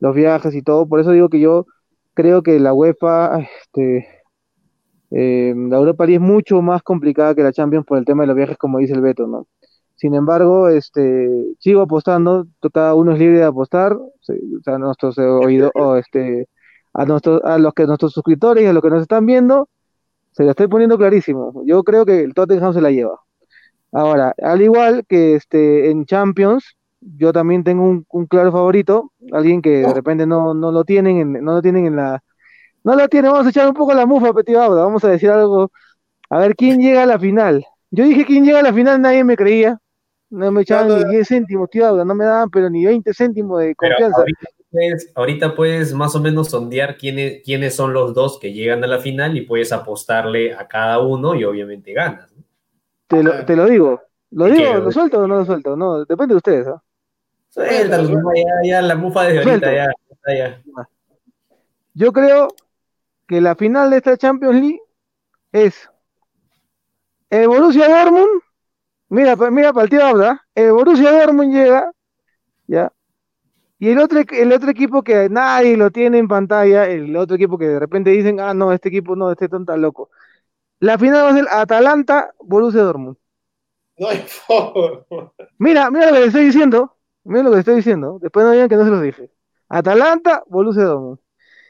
[0.00, 0.88] los viajes y todo.
[0.88, 1.66] Por eso digo que yo
[2.14, 4.08] creo que la UEFA, este,
[5.10, 8.28] eh, la Europa League es mucho más complicada que la Champions por el tema de
[8.28, 9.48] los viajes, como dice el Beto, ¿no?
[9.96, 14.12] Sin embargo, este, sigo apostando, cada uno es libre de apostar, o
[14.64, 16.48] sea, nuestros oídos, o este,
[16.94, 19.68] a, nuestros, a los que nuestros suscriptores y a los que nos están viendo,
[20.32, 21.62] se lo estoy poniendo clarísimo.
[21.66, 23.20] Yo creo que el Tottenham se la lleva.
[23.92, 29.82] Ahora, al igual que este, en Champions, yo también tengo un, claro favorito, alguien que
[29.82, 32.22] de repente no, no lo tienen en, no lo tienen en la
[32.82, 35.70] no lo tienen, vamos a echar un poco la mufa, Petit vamos a decir algo,
[36.28, 37.64] a ver quién llega a la final.
[37.90, 39.78] Yo dije quién llega a la final, nadie me creía.
[40.28, 43.74] No me echaban ni 10 céntimos, tío, no me daban, pero ni 20 céntimos de
[43.74, 44.18] confianza.
[44.18, 44.48] Ahorita
[45.56, 49.36] puedes, más o menos sondear quiénes, quiénes son los dos que llegan a la final
[49.36, 52.32] y puedes apostarle a cada uno y obviamente ganas.
[53.06, 54.02] Te, lo, te lo digo.
[54.30, 54.74] ¿Lo digo?
[54.74, 55.76] ¿Lo suelto o no lo suelto?
[55.76, 56.66] No, depende de ustedes.
[56.66, 56.82] ¿ah?
[58.64, 59.88] ya, la mufa de ahorita, ya,
[60.26, 60.62] ya.
[61.94, 62.48] Yo creo
[63.28, 64.80] que la final de esta Champions League
[65.52, 65.88] es
[67.30, 68.42] el Borussia Dortmund.
[69.08, 70.44] Mira, mira para el tío habla.
[70.54, 71.92] El Borussia Dortmund llega,
[72.66, 72.92] ya.
[73.84, 77.58] Y el otro, el otro equipo que nadie lo tiene en pantalla, el otro equipo
[77.58, 80.08] que de repente dicen, ah, no, este equipo no, este tonta loco.
[80.80, 83.18] La final va a ser Atalanta, Borussia Dortmund.
[83.98, 85.06] No hay favor.
[85.58, 86.96] Mira, mira lo que estoy diciendo.
[87.24, 88.18] Miren lo que estoy diciendo.
[88.22, 89.30] Después no digan que no se los dije.
[89.68, 91.18] Atalanta, Borussia Dortmund.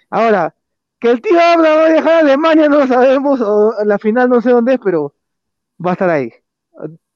[0.08, 0.54] Ahora,
[1.00, 4.28] que el tío Abra va a viajar a Alemania no lo sabemos, o la final
[4.28, 5.16] no sé dónde es, pero
[5.84, 6.32] va a estar ahí.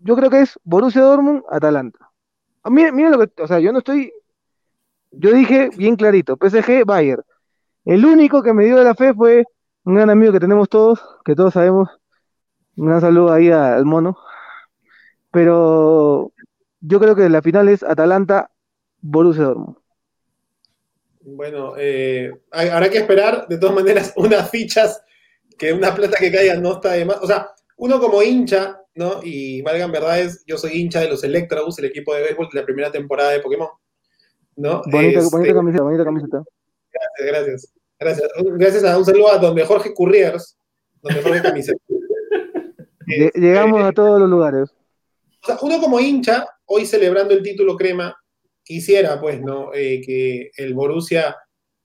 [0.00, 2.10] Yo creo que es Borussia Dortmund, Atalanta.
[2.64, 4.12] Miren, miren lo que, o sea, yo no estoy,
[5.10, 7.22] yo dije bien clarito, PSG, Bayern.
[7.84, 9.44] El único que me dio la fe fue
[9.84, 11.88] un gran amigo que tenemos todos, que todos sabemos.
[12.76, 14.18] Un gran saludo ahí al mono.
[15.30, 16.32] Pero
[16.80, 19.76] yo creo que la final es Atalanta-Borussia Dortmund.
[21.20, 25.02] Bueno, eh, habrá que esperar, de todas maneras, unas fichas,
[25.58, 27.18] que una plata que caiga no está de más.
[27.22, 29.20] O sea, uno como hincha, ¿no?
[29.22, 32.66] Y valgan verdades, yo soy hincha de los Electrabus, el equipo de béisbol de la
[32.66, 33.68] primera temporada de Pokémon.
[34.58, 34.82] ¿No?
[34.90, 36.44] Bonita, este, camiseta, bonita camiseta.
[36.92, 37.74] Gracias, gracias.
[38.00, 40.56] Gracias, gracias a un saludo a donde Jorge Curriers,
[41.02, 41.80] donde Jorge Camiseta.
[43.34, 44.70] Llegamos a todos los lugares.
[45.42, 48.16] O sea, uno como hincha, hoy celebrando el título crema,
[48.62, 49.72] quisiera, pues, ¿no?
[49.74, 51.36] Eh, que el Borussia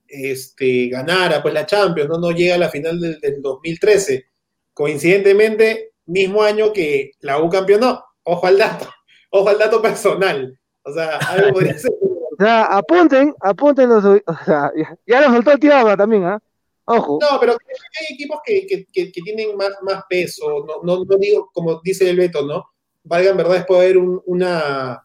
[0.08, 2.20] este, ganara, pues, la Champions, ¿no?
[2.20, 4.26] No llega a la final del, 2013.
[4.74, 8.04] Coincidentemente, mismo año que la U campeonó.
[8.24, 8.88] Ojo al dato,
[9.32, 10.60] ojo al dato personal.
[10.84, 11.92] O sea, algo podría ser.
[12.40, 14.04] O sea, apunten, apunten los.
[14.26, 14.72] O sea,
[15.06, 16.40] ya, lo soltó el tío también, ¿ah?
[16.86, 17.20] Ojo.
[17.22, 20.66] No, pero hay equipos que, que, que, tienen más, más peso.
[20.68, 22.74] No, no, no, digo, como dice el Beto, ¿no?
[23.04, 25.04] valgan verdades, puede haber un, una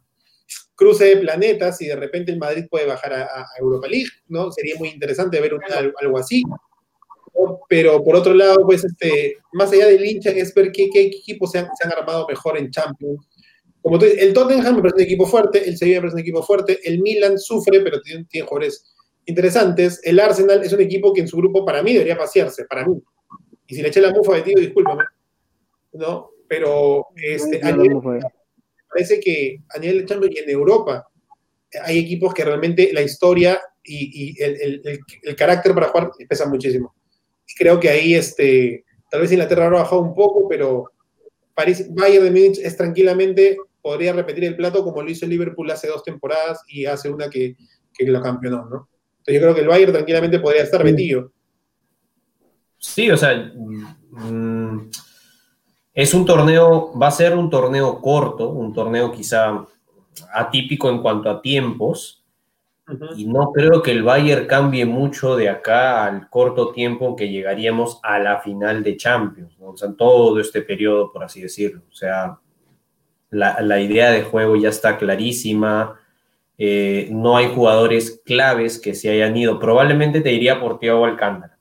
[0.74, 4.50] cruce de planetas y de repente el Madrid puede bajar a, Europa League, ¿no?
[4.52, 5.52] Sería muy interesante ver
[6.00, 6.42] algo así.
[7.68, 11.50] pero por otro lado, pues, este, más allá del hincha, es ver qué, qué equipos
[11.50, 13.27] se han, se han, armado mejor en Champions.
[13.88, 16.20] Como tú dices, el Tottenham me parece un equipo fuerte, el Sevilla me parece un
[16.20, 18.84] equipo fuerte, el Milan sufre, pero tiene, tiene jugadores
[19.24, 19.98] interesantes.
[20.04, 23.00] El Arsenal es un equipo que en su grupo, para mí, debería pasearse, para mí.
[23.66, 25.04] Y si le eché la mufa a Tío, discúlpame.
[25.94, 26.32] ¿No?
[26.46, 27.98] Pero este, a nivel,
[28.90, 31.08] parece que a nivel de Champions y en Europa
[31.82, 36.46] hay equipos que realmente la historia y, y el, el, el, carácter para jugar pesa
[36.46, 36.94] muchísimo.
[37.46, 40.92] Y creo que ahí, este, tal vez Inglaterra ha bajado un poco, pero
[41.54, 45.70] París, Bayern de Múnich es tranquilamente, podría repetir el plato como lo hizo el Liverpool
[45.70, 47.56] hace dos temporadas y hace una que,
[47.92, 48.88] que lo campeonó, ¿no?
[49.18, 51.32] Entonces yo creo que el Bayern tranquilamente podría estar metido.
[52.78, 53.52] Sí, o sea,
[54.10, 54.88] mmm,
[55.92, 59.66] es un torneo, va a ser un torneo corto, un torneo quizá
[60.32, 62.24] atípico en cuanto a tiempos,
[62.88, 63.18] uh -huh.
[63.18, 67.98] y no creo que el Bayern cambie mucho de acá al corto tiempo que llegaríamos
[68.02, 69.70] a la final de Champions, ¿no?
[69.70, 71.82] o sea, todo este periodo, por así decirlo.
[71.90, 72.38] O sea,
[73.30, 76.00] la, la idea de juego ya está clarísima,
[76.58, 79.58] eh, no hay jugadores claves que se hayan ido.
[79.60, 81.56] Probablemente te diría por Thiago Alcántara.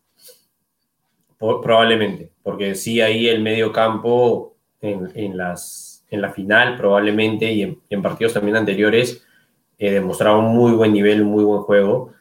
[1.38, 7.62] Probablemente, porque sí ahí el medio campo en, en, las, en la final probablemente y
[7.62, 9.24] en, en partidos también anteriores
[9.78, 12.12] eh, demostraba un muy buen nivel, muy buen juego,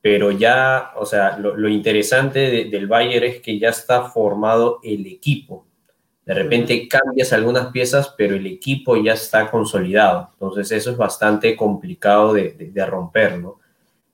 [0.00, 5.06] pero ya, o sea, lo, interesante de, del Bayern es que ya está formado el
[5.06, 5.65] equipo.
[6.26, 10.30] De repente cambias algunas piezas, pero el equipo ya está consolidado.
[10.32, 13.60] Entonces eso es bastante complicado de, de, de romper, ¿no?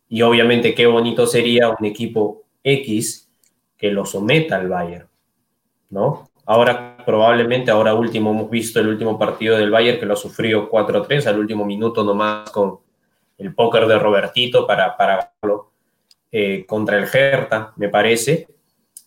[0.08, 3.30] Y obviamente qué bonito sería un equipo X
[3.78, 5.08] que lo someta al Bayern,
[5.90, 6.28] ¿no?
[6.44, 11.26] Ahora, probablemente, ahora último, hemos visto el último partido del Bayern que lo sufrió 4-3
[11.26, 12.80] al último minuto nomás con
[13.38, 15.32] el póker de Robertito para, para
[16.30, 18.48] eh, contra el Hertha, me parece,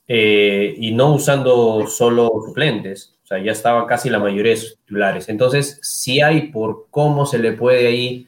[0.08, 4.78] eh, y no usando solo suplentes, o sea, ya estaba casi la mayoría de sus
[4.78, 5.30] titulares.
[5.30, 8.28] Entonces, sí hay por cómo se le puede ahí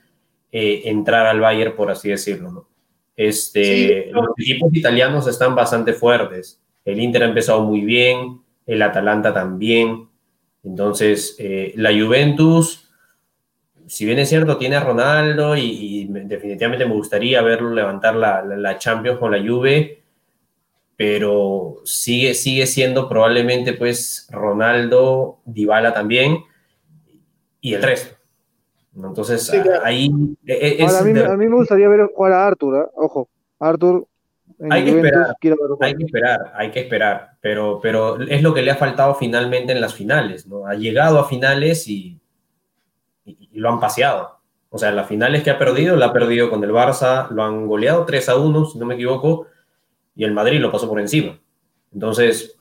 [0.52, 2.68] eh, entrar al Bayern, por así decirlo, ¿no?
[3.16, 4.24] Este, sí, no.
[4.24, 6.60] Los equipos italianos están bastante fuertes.
[6.84, 10.08] El Inter ha empezado muy bien, el Atalanta también.
[10.64, 12.90] Entonces, eh, la Juventus,
[13.88, 18.44] si bien es cierto, tiene a Ronaldo y, y definitivamente me gustaría verlo levantar la,
[18.44, 19.97] la, la, Champions con la Juve,
[20.98, 26.40] pero sigue, sigue siendo probablemente pues Ronaldo, Dybala también
[27.62, 28.16] y el resto.
[28.96, 29.82] Entonces, sí, claro.
[29.86, 30.10] ahí...
[30.44, 31.26] E, e, es Ahora, a, mí, de...
[31.26, 32.92] a, mí, me gustaría ver jugar a Arthur, ¿eh?
[32.96, 33.30] ojo,
[33.60, 34.08] Arthur...
[34.72, 35.36] Hay que, esperar,
[35.82, 39.72] hay que esperar, hay que esperar, pero, pero es lo que le ha faltado finalmente
[39.72, 40.66] en las finales, ¿no?
[40.66, 42.20] Ha llegado a finales y,
[43.24, 44.40] y, y lo han paseado.
[44.70, 47.68] O sea, las finales que ha perdido, la ha perdido con el Barça, lo han
[47.68, 49.46] goleado 3 a 1, si no me equivoco,
[50.18, 51.40] y el Madrid lo pasó por encima.
[51.94, 52.58] Entonces,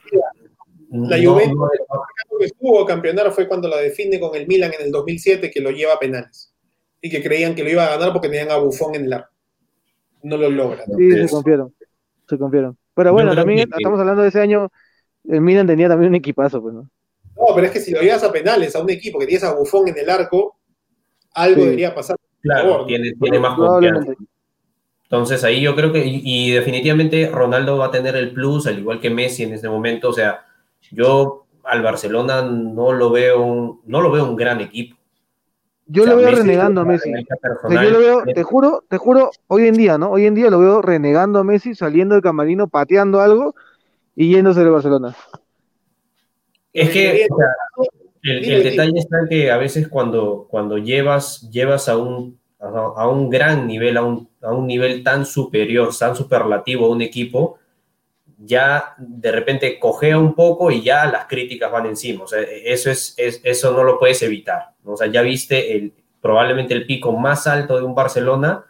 [0.91, 4.73] la no, Juventus no, que estuvo a campeonar fue cuando la define con el Milan
[4.79, 6.53] en el 2007, que lo lleva a penales.
[7.01, 9.33] Y que creían que lo iba a ganar porque tenían a Buffon en el arco.
[10.23, 10.85] No lo logra.
[10.85, 11.75] Sí, se confiaron.
[12.29, 12.77] Se confiaron.
[12.95, 13.77] Pero bueno, también que...
[13.77, 14.71] estamos hablando de ese año.
[15.25, 16.91] El Milan tenía también un equipazo, pues, ¿no?
[17.37, 19.55] No, pero es que si lo llevas a penales a un equipo que tienes a
[19.55, 20.59] Buffon en el arco,
[21.35, 21.65] algo sí.
[21.65, 22.17] debería pasar.
[22.41, 24.13] Claro, favor, tiene, tiene más confianza.
[25.07, 28.81] Entonces ahí yo creo que, y, y, definitivamente Ronaldo va a tener el plus, al
[28.81, 30.09] igual que Messi en este momento.
[30.09, 30.45] O sea,
[30.91, 34.97] yo al Barcelona no lo veo un, no lo veo un gran equipo.
[35.87, 37.13] Yo o sea, lo veo Messi renegando a Messi.
[37.65, 40.11] O sea, yo lo veo, te juro, te juro, hoy en día, ¿no?
[40.11, 43.55] Hoy en día lo veo renegando a Messi, saliendo del camarino, pateando algo
[44.17, 45.15] y yéndose de Barcelona.
[46.73, 47.93] Es que o sea,
[48.23, 52.39] el, el, detalle está en que a veces cuando, cuando llevas, llevas a un,
[52.69, 57.03] a, un gran nivel, a un, a un nivel tan superior, tan superlativo a un
[57.03, 57.59] equipo,
[58.39, 62.25] ya de repente cojea un poco y ya las críticas van encima.
[62.25, 64.75] O sea, eso, es, es, eso no lo puedes evitar.
[64.85, 68.65] O sea, ya viste el, probablemente el pico más alto de un Barcelona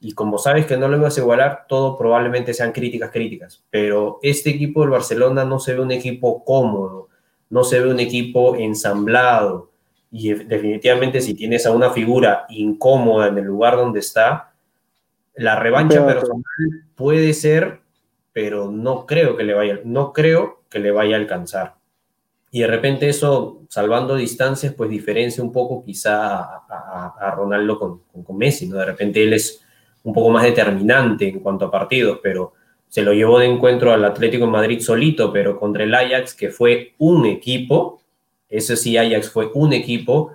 [0.00, 3.64] y como sabes que no lo vas a igualar, todo probablemente sean críticas, críticas.
[3.70, 7.08] Pero este equipo del Barcelona no se ve un equipo cómodo,
[7.48, 9.70] no se ve un equipo ensamblado.
[10.10, 14.52] Y definitivamente si tienes a una figura incómoda en el lugar donde está,
[15.34, 16.42] la revancha pero, personal
[16.94, 17.80] puede ser
[18.36, 21.76] pero no creo que le vaya, no creo que le vaya a alcanzar.
[22.50, 27.78] Y de repente eso, salvando distancias, pues diferencia un poco quizá a, a, a Ronaldo
[27.78, 28.76] con, con, con, Messi, ¿no?
[28.76, 29.64] De repente él es
[30.04, 32.52] un poco más determinante en cuanto a partidos, pero
[32.88, 36.50] se lo llevó de encuentro al Atlético de Madrid solito, pero contra el Ajax, que
[36.50, 38.02] fue un equipo,
[38.48, 40.32] ese sí Ajax fue un equipo,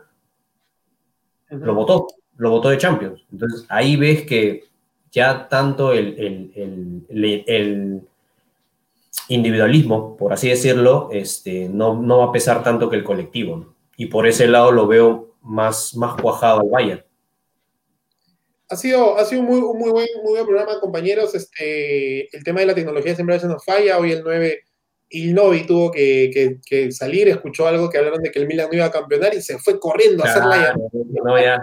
[1.50, 2.08] lo votó,
[2.38, 3.24] lo votó de Champions.
[3.32, 4.66] Entonces ahí ves que
[5.12, 8.02] ya tanto el, el, el, el,
[9.28, 13.74] individualismo, por así decirlo, este, no, no va a pesar tanto que el colectivo.
[13.98, 17.06] Y por ese lado lo veo más, más cuajado al Bayern.
[18.70, 21.36] Ha sido, ha sido un, muy, muy, buen, muy buen programa, compañeros.
[21.36, 23.98] Este, el tema de la tecnología siempre a veces nos falla.
[23.98, 24.64] Hoy el 9
[25.12, 28.78] y Novi tuvo que, que, salir, escuchó algo que hablaron de que el Milan no
[28.78, 30.76] iba a campeonar y se fue corriendo a hacer la
[31.24, 31.62] no, ya.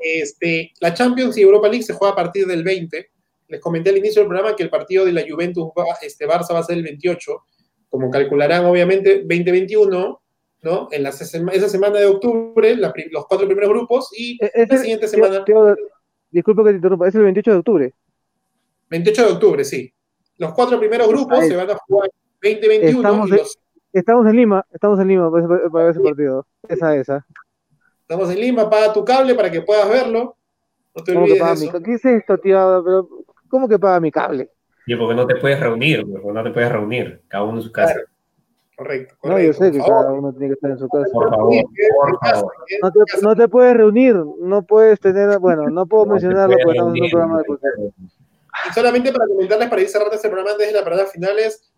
[0.00, 3.10] este, la Champions y Europa League se juega a partir del 20.
[3.48, 5.68] Les comenté al inicio del programa que el partido de la Juventus
[6.02, 7.42] este, Barça va a ser el 28.
[7.88, 10.20] Como calcularán, obviamente, 2021
[10.62, 10.88] ¿no?
[10.90, 15.44] En la, esa semana de octubre, los cuatro primeros grupos y e-, la siguiente semana.
[16.30, 17.94] disculpe que te interrumpa, es el 28 de octubre.
[18.90, 19.92] 28 de octubre, sí.
[20.38, 22.10] Los cuatro primeros grupos se van a jugar
[22.42, 22.98] 2021.
[22.98, 23.30] Estamos,
[23.92, 25.30] estamos en Lima, estamos en Lima
[25.72, 26.46] para ese, partido.
[26.68, 27.26] Esa, esa.
[28.02, 30.36] Estamos en Lima, paga tu cable para que puedas verlo.
[30.94, 31.82] No te olvides de eso.
[31.82, 32.82] ¿Qué es esto, tío?
[32.84, 33.08] Pero,
[33.48, 34.50] ¿Cómo que paga mi cable?
[34.86, 37.72] Y porque no te puedes reunir, porque no te puedes reunir, cada uno en su
[37.72, 38.00] casa.
[38.76, 41.10] Correcto, No, yo sé que cada uno tiene que estar en su casa.
[41.12, 41.64] Por favor,
[42.00, 42.52] por favor.
[42.80, 46.96] No te, no te puedes reunir, no puedes tener, bueno, no puedo mencionarlo porque estamos
[46.96, 47.72] en un programa de cultura.
[48.68, 51.70] Y solamente para comentarles, para ir cerrando este programa desde la parada finales,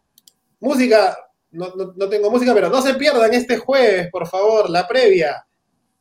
[0.61, 1.17] música,
[1.51, 5.47] no, no, no, tengo música, pero no se pierdan este jueves, por favor, la previa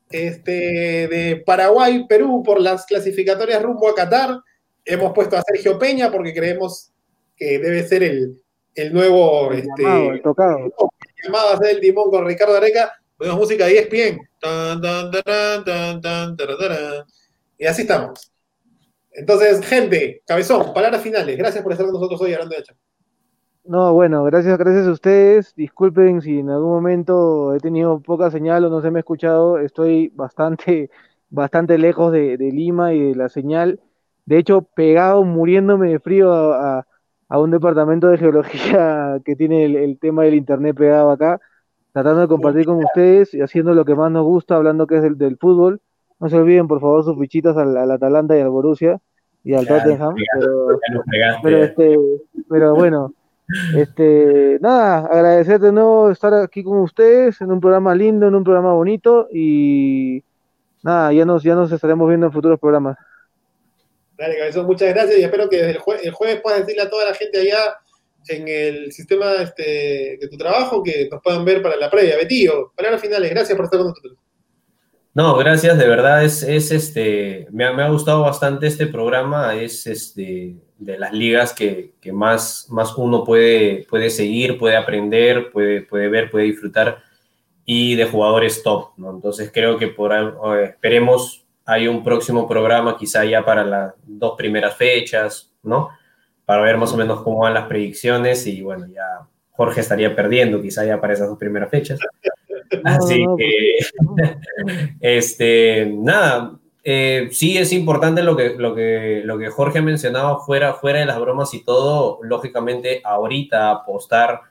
[0.09, 4.39] este, de Paraguay, Perú, por las clasificatorias rumbo a Qatar.
[4.86, 6.91] Hemos puesto a Sergio Peña porque creemos
[7.36, 8.41] que debe ser el,
[8.76, 10.74] el nuevo el este, llamado, el tocado.
[11.24, 14.20] llamado a hacer el timón con Ricardo Areca, ponemos música de ESPN.
[17.57, 18.32] Y así estamos.
[19.20, 21.38] Entonces, gente, cabezón, palabras finales.
[21.38, 22.74] Gracias por estar con nosotros hoy hablando de hecho.
[23.65, 25.53] No, bueno, gracias, gracias a ustedes.
[25.55, 29.59] Disculpen si en algún momento he tenido poca señal o no se me ha escuchado.
[29.59, 30.89] Estoy bastante,
[31.30, 33.82] bastante lejos de, Lima y de la señal.
[34.26, 36.86] De hecho, pegado, muriéndome de frío a,
[37.30, 41.41] un departamento de geología que tiene el, tema del internet pegado acá,
[41.91, 45.03] tratando de compartir con ustedes y haciendo lo que más nos gusta, hablando que es
[45.03, 45.82] del, del fútbol.
[46.22, 49.01] No se olviden, por favor, sus fichitas al, al Atalanta y al Borussia
[49.43, 50.15] y al Tottenham.
[51.41, 51.97] Pero, este,
[52.49, 53.13] pero bueno,
[53.75, 58.43] este, nada, agradecerte de nuevo estar aquí con ustedes en un programa lindo, en un
[58.43, 60.23] programa bonito y
[60.83, 62.97] nada, ya nos, ya nos estaremos viendo en futuros programas.
[64.17, 67.13] Dale, cabezón, muchas gracias y espero que desde el, jueves puedas decirle a toda la
[67.13, 67.77] gente allá
[68.27, 72.17] en el sistema este, de tu trabajo que nos puedan ver para la previa.
[72.17, 74.17] Betío, palabras finales, gracias por estar con nosotros.
[75.20, 79.53] No, gracias, de verdad es, es este, me ha, me ha, gustado bastante este programa,
[79.53, 85.51] es este, de las ligas que, que, más, más uno puede, puede seguir, puede aprender,
[85.51, 87.03] puede, puede ver, puede disfrutar
[87.65, 89.11] y de jugadores top, ¿no?
[89.11, 90.13] Entonces creo que por,
[90.63, 95.89] esperemos hay un próximo programa quizá ya para las dos primeras fechas, ¿no?
[96.45, 100.61] Para ver más o menos cómo van las predicciones y bueno, ya Jorge estaría perdiendo
[100.61, 101.99] quizá ya para esas dos primeras fechas.
[102.84, 103.78] Así que,
[104.99, 110.39] este, nada, eh, sí es importante lo que, lo que, lo que Jorge ha mencionado
[110.39, 114.41] fuera, fuera de las bromas y todo, lógicamente ahorita apostar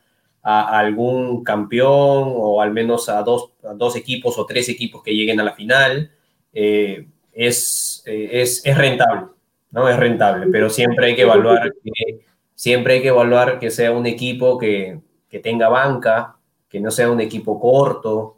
[0.42, 5.14] a, algún campeón o al menos a dos, a dos equipos o tres equipos que
[5.14, 6.10] lleguen a la final,
[6.52, 9.28] eh, es, eh, es, es, rentable,
[9.70, 9.88] ¿no?
[9.88, 12.20] Es rentable, pero siempre hay que evaluar que,
[12.54, 16.37] siempre hay que evaluar que sea un equipo que, que tenga banca,
[16.68, 18.36] que no sea un equipo corto,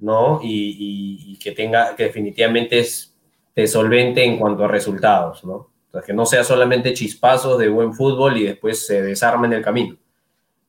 [0.00, 0.40] ¿no?
[0.42, 3.14] Y, y, que tenga, que definitivamente es
[3.54, 5.54] de solvente en cuanto a resultados, ¿no?
[5.54, 9.54] O sea, que no sea solamente chispazos de buen fútbol y después se desarma en
[9.54, 9.96] el camino.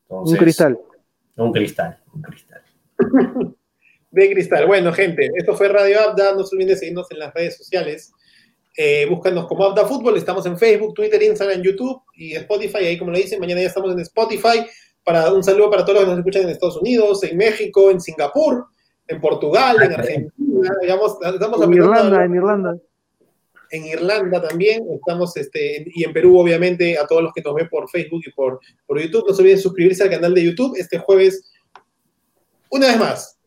[0.08, 0.80] un cristal.
[1.38, 2.62] Un cristal, un cristal.
[4.12, 4.66] de cristal.
[4.66, 6.34] Bueno, gente, esto fue Radio Abda.
[6.34, 8.14] No se olviden de seguirnos en las redes sociales.
[8.78, 10.18] Eh, búscanos como Abda Fútbol.
[10.18, 12.78] Estamos en Facebook, Twitter, Instagram, YouTube y Spotify.
[12.78, 14.66] Ahí, como lo dicen, mañana ya estamos en Spotify.
[15.06, 18.02] Para, un saludo para todos los que nos escuchan en Estados Unidos, en México, en
[18.02, 18.66] Singapur,
[19.08, 20.72] en Portugal, en Argentina.
[20.82, 22.78] Digamos, estamos en Irlanda, en Irlanda.
[23.70, 24.84] En Irlanda también.
[24.92, 28.32] Estamos, este, y en Perú, obviamente, a todos los que nos ven por Facebook y
[28.32, 29.26] por, por YouTube.
[29.28, 31.52] No se olviden suscribirse al canal de YouTube este jueves.
[32.72, 33.38] Una vez más,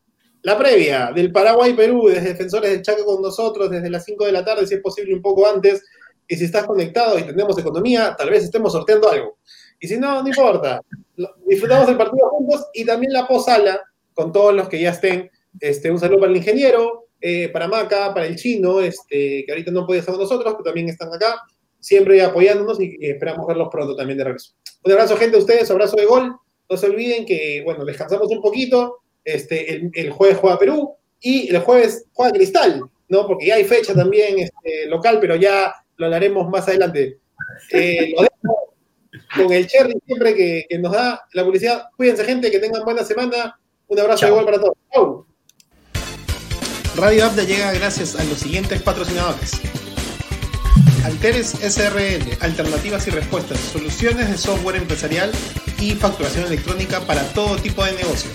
[0.43, 4.45] la previa del Paraguay-Perú, desde Defensores del Chaco con nosotros, desde las 5 de la
[4.45, 5.83] tarde, si es posible un poco antes.
[6.25, 9.39] Y si estás conectado y tenemos economía, tal vez estemos sorteando algo.
[9.79, 10.81] Y si no, no importa.
[11.45, 13.81] Disfrutamos el partido juntos y también la posala
[14.13, 15.29] con todos los que ya estén.
[15.59, 19.71] Este, un saludo para el ingeniero, eh, para Maca, para el chino, este, que ahorita
[19.71, 21.41] no puede estar con nosotros, pero también están acá,
[21.79, 24.53] siempre apoyándonos y, esperamos verlos pronto también de regreso.
[24.83, 26.35] Un abrazo, gente, a ustedes, abrazo de gol.
[26.69, 31.59] No se olviden que, bueno, descansamos un poquito este, el, jueves juega Perú y el
[31.59, 33.27] jueves juega Cristal, ¿no?
[33.27, 37.17] Porque ya hay fecha también este, local, pero ya lo hablaremos más adelante.
[37.71, 38.13] Eh,
[39.35, 41.83] con el Cherry siempre que, que nos da la publicidad.
[41.95, 43.59] Cuídense, gente, que tengan buena semana.
[43.87, 44.29] Un abrazo Chao.
[44.29, 44.77] igual para todos.
[44.93, 45.25] Chau.
[46.95, 49.61] Radio Abda llega gracias a los siguientes patrocinadores.
[51.05, 55.31] Alteres SRL, alternativas y respuestas, soluciones de software empresarial
[55.79, 58.29] y facturación electrónica para todo tipo de negocio.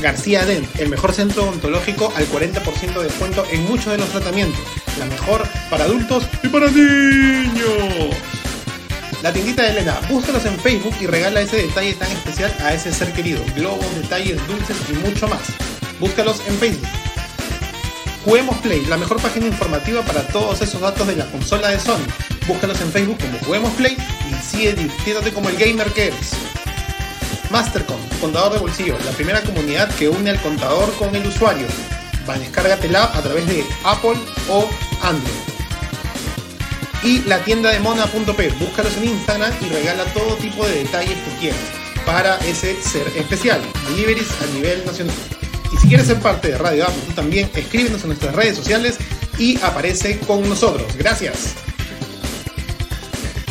[0.00, 4.60] García Dent, el mejor centro odontológico al 40% de descuento en muchos de los tratamientos.
[4.98, 8.14] La mejor para adultos y para niños.
[9.22, 12.90] La tiendita de Elena, búscalos en Facebook y regala ese detalle tan especial a ese
[12.90, 13.42] ser querido.
[13.54, 15.42] Globos, detalles, dulces y mucho más.
[15.98, 16.88] Búscalos en Facebook.
[18.24, 22.06] Juguemos Play, la mejor página informativa para todos esos datos de la consola de Sony.
[22.48, 23.94] Búscalos en Facebook como Juguemos Play
[24.30, 26.32] y sigue divirtiéndote como el gamer que eres.
[27.50, 31.66] Mastercom, contador de bolsillo, la primera comunidad que une al contador con el usuario.
[32.38, 34.16] Descárgatela a través de Apple
[34.48, 34.66] o
[35.02, 35.59] Android.
[37.02, 41.40] Y la tienda de mona.p, búscalos en Instagram y regala todo tipo de detalles que
[41.40, 41.60] quieras
[42.04, 43.60] para ese ser especial.
[43.88, 45.14] Deliveries a nivel nacional.
[45.72, 48.98] Y si quieres ser parte de Radio Apple, también escríbenos en nuestras redes sociales
[49.38, 50.96] y aparece con nosotros.
[50.96, 51.54] Gracias.